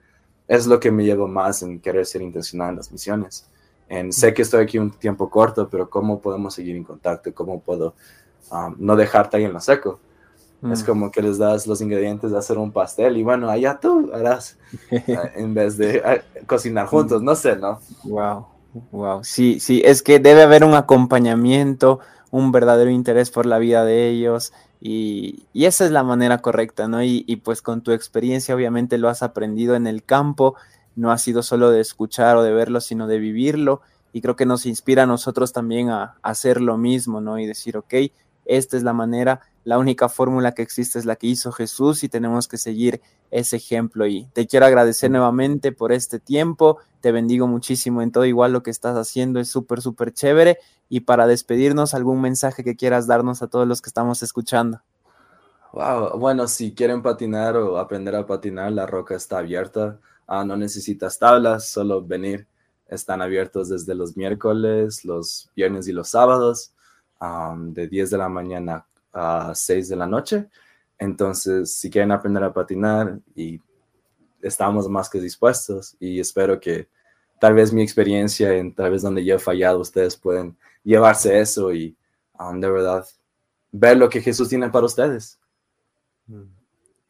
es 0.46 0.66
lo 0.66 0.78
que 0.80 0.90
me 0.90 1.04
lleva 1.04 1.26
más 1.26 1.62
en 1.62 1.80
querer 1.80 2.04
ser 2.04 2.22
intencional 2.22 2.70
en 2.70 2.76
las 2.76 2.92
misiones. 2.92 3.46
En, 3.88 4.12
sé 4.12 4.32
que 4.34 4.42
estoy 4.42 4.62
aquí 4.62 4.78
un 4.78 4.90
tiempo 4.90 5.28
corto, 5.28 5.68
pero 5.68 5.88
¿cómo 5.88 6.20
podemos 6.20 6.54
seguir 6.54 6.76
en 6.76 6.84
contacto? 6.84 7.34
¿Cómo 7.34 7.60
puedo 7.60 7.94
no 8.78 8.96
dejarte 8.96 9.36
ahí 9.36 9.44
en 9.44 9.52
lo 9.52 9.60
seco? 9.60 9.98
Es 10.70 10.82
mm. 10.82 10.86
como 10.86 11.10
que 11.10 11.22
les 11.22 11.38
das 11.38 11.66
los 11.66 11.80
ingredientes 11.80 12.30
de 12.30 12.38
hacer 12.38 12.58
un 12.58 12.70
pastel 12.70 13.16
y 13.16 13.22
bueno, 13.22 13.48
allá 13.48 13.78
tú 13.80 14.10
harás 14.12 14.58
ah, 14.92 15.30
en 15.34 15.54
vez 15.54 15.78
de 15.78 16.02
ah, 16.04 16.18
cocinar 16.46 16.86
juntos, 16.86 17.22
no 17.22 17.34
sé, 17.34 17.56
¿no? 17.56 17.80
Wow, 18.04 18.46
wow, 18.92 19.24
sí, 19.24 19.58
sí, 19.58 19.80
es 19.84 20.02
que 20.02 20.18
debe 20.18 20.42
haber 20.42 20.64
un 20.64 20.74
acompañamiento, 20.74 22.00
un 22.30 22.52
verdadero 22.52 22.90
interés 22.90 23.30
por 23.30 23.46
la 23.46 23.58
vida 23.58 23.84
de 23.84 24.08
ellos 24.08 24.52
y, 24.80 25.44
y 25.52 25.64
esa 25.64 25.84
es 25.84 25.90
la 25.90 26.02
manera 26.02 26.38
correcta, 26.38 26.88
¿no? 26.88 27.02
Y, 27.02 27.24
y, 27.26 27.36
pues 27.36 27.62
con 27.62 27.82
tu 27.82 27.92
experiencia 27.92 28.54
obviamente 28.54 28.98
lo 28.98 29.08
has 29.08 29.22
aprendido 29.22 29.74
en 29.74 29.86
el 29.86 30.04
campo, 30.04 30.54
no 30.96 31.12
ha 31.12 31.18
sido 31.18 31.42
solo 31.42 31.70
de 31.70 31.80
escuchar 31.80 32.36
o 32.36 32.42
de 32.42 32.52
verlo, 32.52 32.80
sino 32.80 33.06
de 33.06 33.18
vivirlo 33.18 33.82
y 34.12 34.20
creo 34.20 34.36
que 34.36 34.46
nos 34.46 34.66
inspira 34.66 35.04
a 35.04 35.06
nosotros 35.06 35.52
también 35.52 35.90
a, 35.90 36.16
hacer 36.22 36.60
lo 36.60 36.76
mismo, 36.76 37.20
¿no? 37.20 37.38
Y 37.38 37.46
decir, 37.46 37.76
ok, 37.76 37.94
esta 38.44 38.76
es 38.76 38.82
la 38.82 38.92
manera 38.92 39.40
la 39.64 39.78
única 39.78 40.08
fórmula 40.08 40.52
que 40.52 40.62
existe 40.62 40.98
es 40.98 41.04
la 41.04 41.16
que 41.16 41.26
hizo 41.26 41.52
Jesús 41.52 42.02
y 42.02 42.08
tenemos 42.08 42.48
que 42.48 42.56
seguir 42.56 43.02
ese 43.30 43.56
ejemplo. 43.56 44.06
Y 44.06 44.26
te 44.32 44.46
quiero 44.46 44.66
agradecer 44.66 45.10
nuevamente 45.10 45.70
por 45.72 45.92
este 45.92 46.18
tiempo. 46.18 46.78
Te 47.00 47.12
bendigo 47.12 47.46
muchísimo 47.46 48.00
en 48.00 48.10
todo. 48.10 48.24
Igual 48.24 48.52
lo 48.52 48.62
que 48.62 48.70
estás 48.70 48.96
haciendo 48.96 49.38
es 49.38 49.50
súper, 49.50 49.82
súper 49.82 50.12
chévere. 50.12 50.58
Y 50.88 51.00
para 51.00 51.26
despedirnos, 51.26 51.94
algún 51.94 52.20
mensaje 52.20 52.64
que 52.64 52.74
quieras 52.74 53.06
darnos 53.06 53.42
a 53.42 53.48
todos 53.48 53.68
los 53.68 53.82
que 53.82 53.90
estamos 53.90 54.22
escuchando. 54.22 54.80
Wow, 55.72 56.18
bueno, 56.18 56.48
si 56.48 56.74
quieren 56.74 57.02
patinar 57.02 57.56
o 57.56 57.78
aprender 57.78 58.16
a 58.16 58.26
patinar, 58.26 58.72
la 58.72 58.86
roca 58.86 59.14
está 59.14 59.38
abierta. 59.38 60.00
Ah, 60.26 60.44
no 60.44 60.56
necesitas 60.56 61.18
tablas, 61.18 61.68
solo 61.68 62.02
venir. 62.02 62.48
Están 62.88 63.22
abiertos 63.22 63.68
desde 63.68 63.94
los 63.94 64.16
miércoles, 64.16 65.04
los 65.04 65.50
viernes 65.54 65.86
y 65.86 65.92
los 65.92 66.08
sábados, 66.08 66.72
de 67.20 67.86
10 67.86 68.10
de 68.10 68.18
la 68.18 68.28
mañana 68.28 68.86
a 69.12 69.52
6 69.54 69.88
de 69.88 69.96
la 69.96 70.06
noche. 70.06 70.48
Entonces, 70.98 71.74
si 71.74 71.90
quieren 71.90 72.12
aprender 72.12 72.44
a 72.44 72.52
patinar 72.52 73.18
y 73.34 73.60
estamos 74.42 74.88
más 74.88 75.08
que 75.08 75.20
dispuestos 75.20 75.96
y 75.98 76.20
espero 76.20 76.60
que 76.60 76.88
tal 77.40 77.54
vez 77.54 77.72
mi 77.72 77.82
experiencia 77.82 78.52
en 78.54 78.74
tal 78.74 78.90
vez 78.90 79.02
donde 79.02 79.24
yo 79.24 79.36
he 79.36 79.38
fallado, 79.38 79.80
ustedes 79.80 80.16
pueden 80.16 80.56
llevarse 80.84 81.40
eso 81.40 81.72
y 81.72 81.96
um, 82.38 82.60
de 82.60 82.70
verdad 82.70 83.06
ver 83.72 83.96
lo 83.96 84.08
que 84.08 84.20
Jesús 84.20 84.48
tiene 84.48 84.68
para 84.68 84.86
ustedes. 84.86 85.38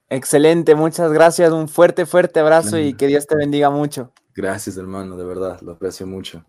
Excelente, 0.08 0.74
muchas 0.74 1.12
gracias, 1.12 1.52
un 1.52 1.68
fuerte, 1.68 2.06
fuerte 2.06 2.40
abrazo 2.40 2.78
y 2.78 2.94
que 2.94 3.06
Dios 3.06 3.26
te 3.26 3.36
bendiga 3.36 3.70
mucho. 3.70 4.12
Gracias 4.34 4.76
hermano, 4.76 5.16
de 5.16 5.24
verdad, 5.24 5.60
lo 5.60 5.72
aprecio 5.72 6.06
mucho. 6.06 6.44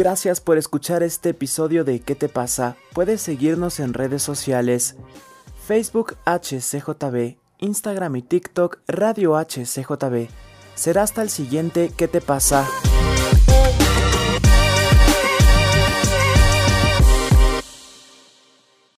Gracias 0.00 0.40
por 0.40 0.56
escuchar 0.56 1.02
este 1.02 1.28
episodio 1.28 1.84
de 1.84 2.00
¿Qué 2.00 2.14
te 2.14 2.30
pasa? 2.30 2.74
Puedes 2.94 3.20
seguirnos 3.20 3.80
en 3.80 3.92
redes 3.92 4.22
sociales, 4.22 4.96
Facebook 5.66 6.16
HCJB, 6.24 7.36
Instagram 7.58 8.16
y 8.16 8.22
TikTok 8.22 8.78
Radio 8.88 9.36
HCJB. 9.36 10.30
Será 10.74 11.02
hasta 11.02 11.20
el 11.20 11.28
siguiente 11.28 11.92
¿Qué 11.94 12.08
te 12.08 12.22
pasa? 12.22 12.66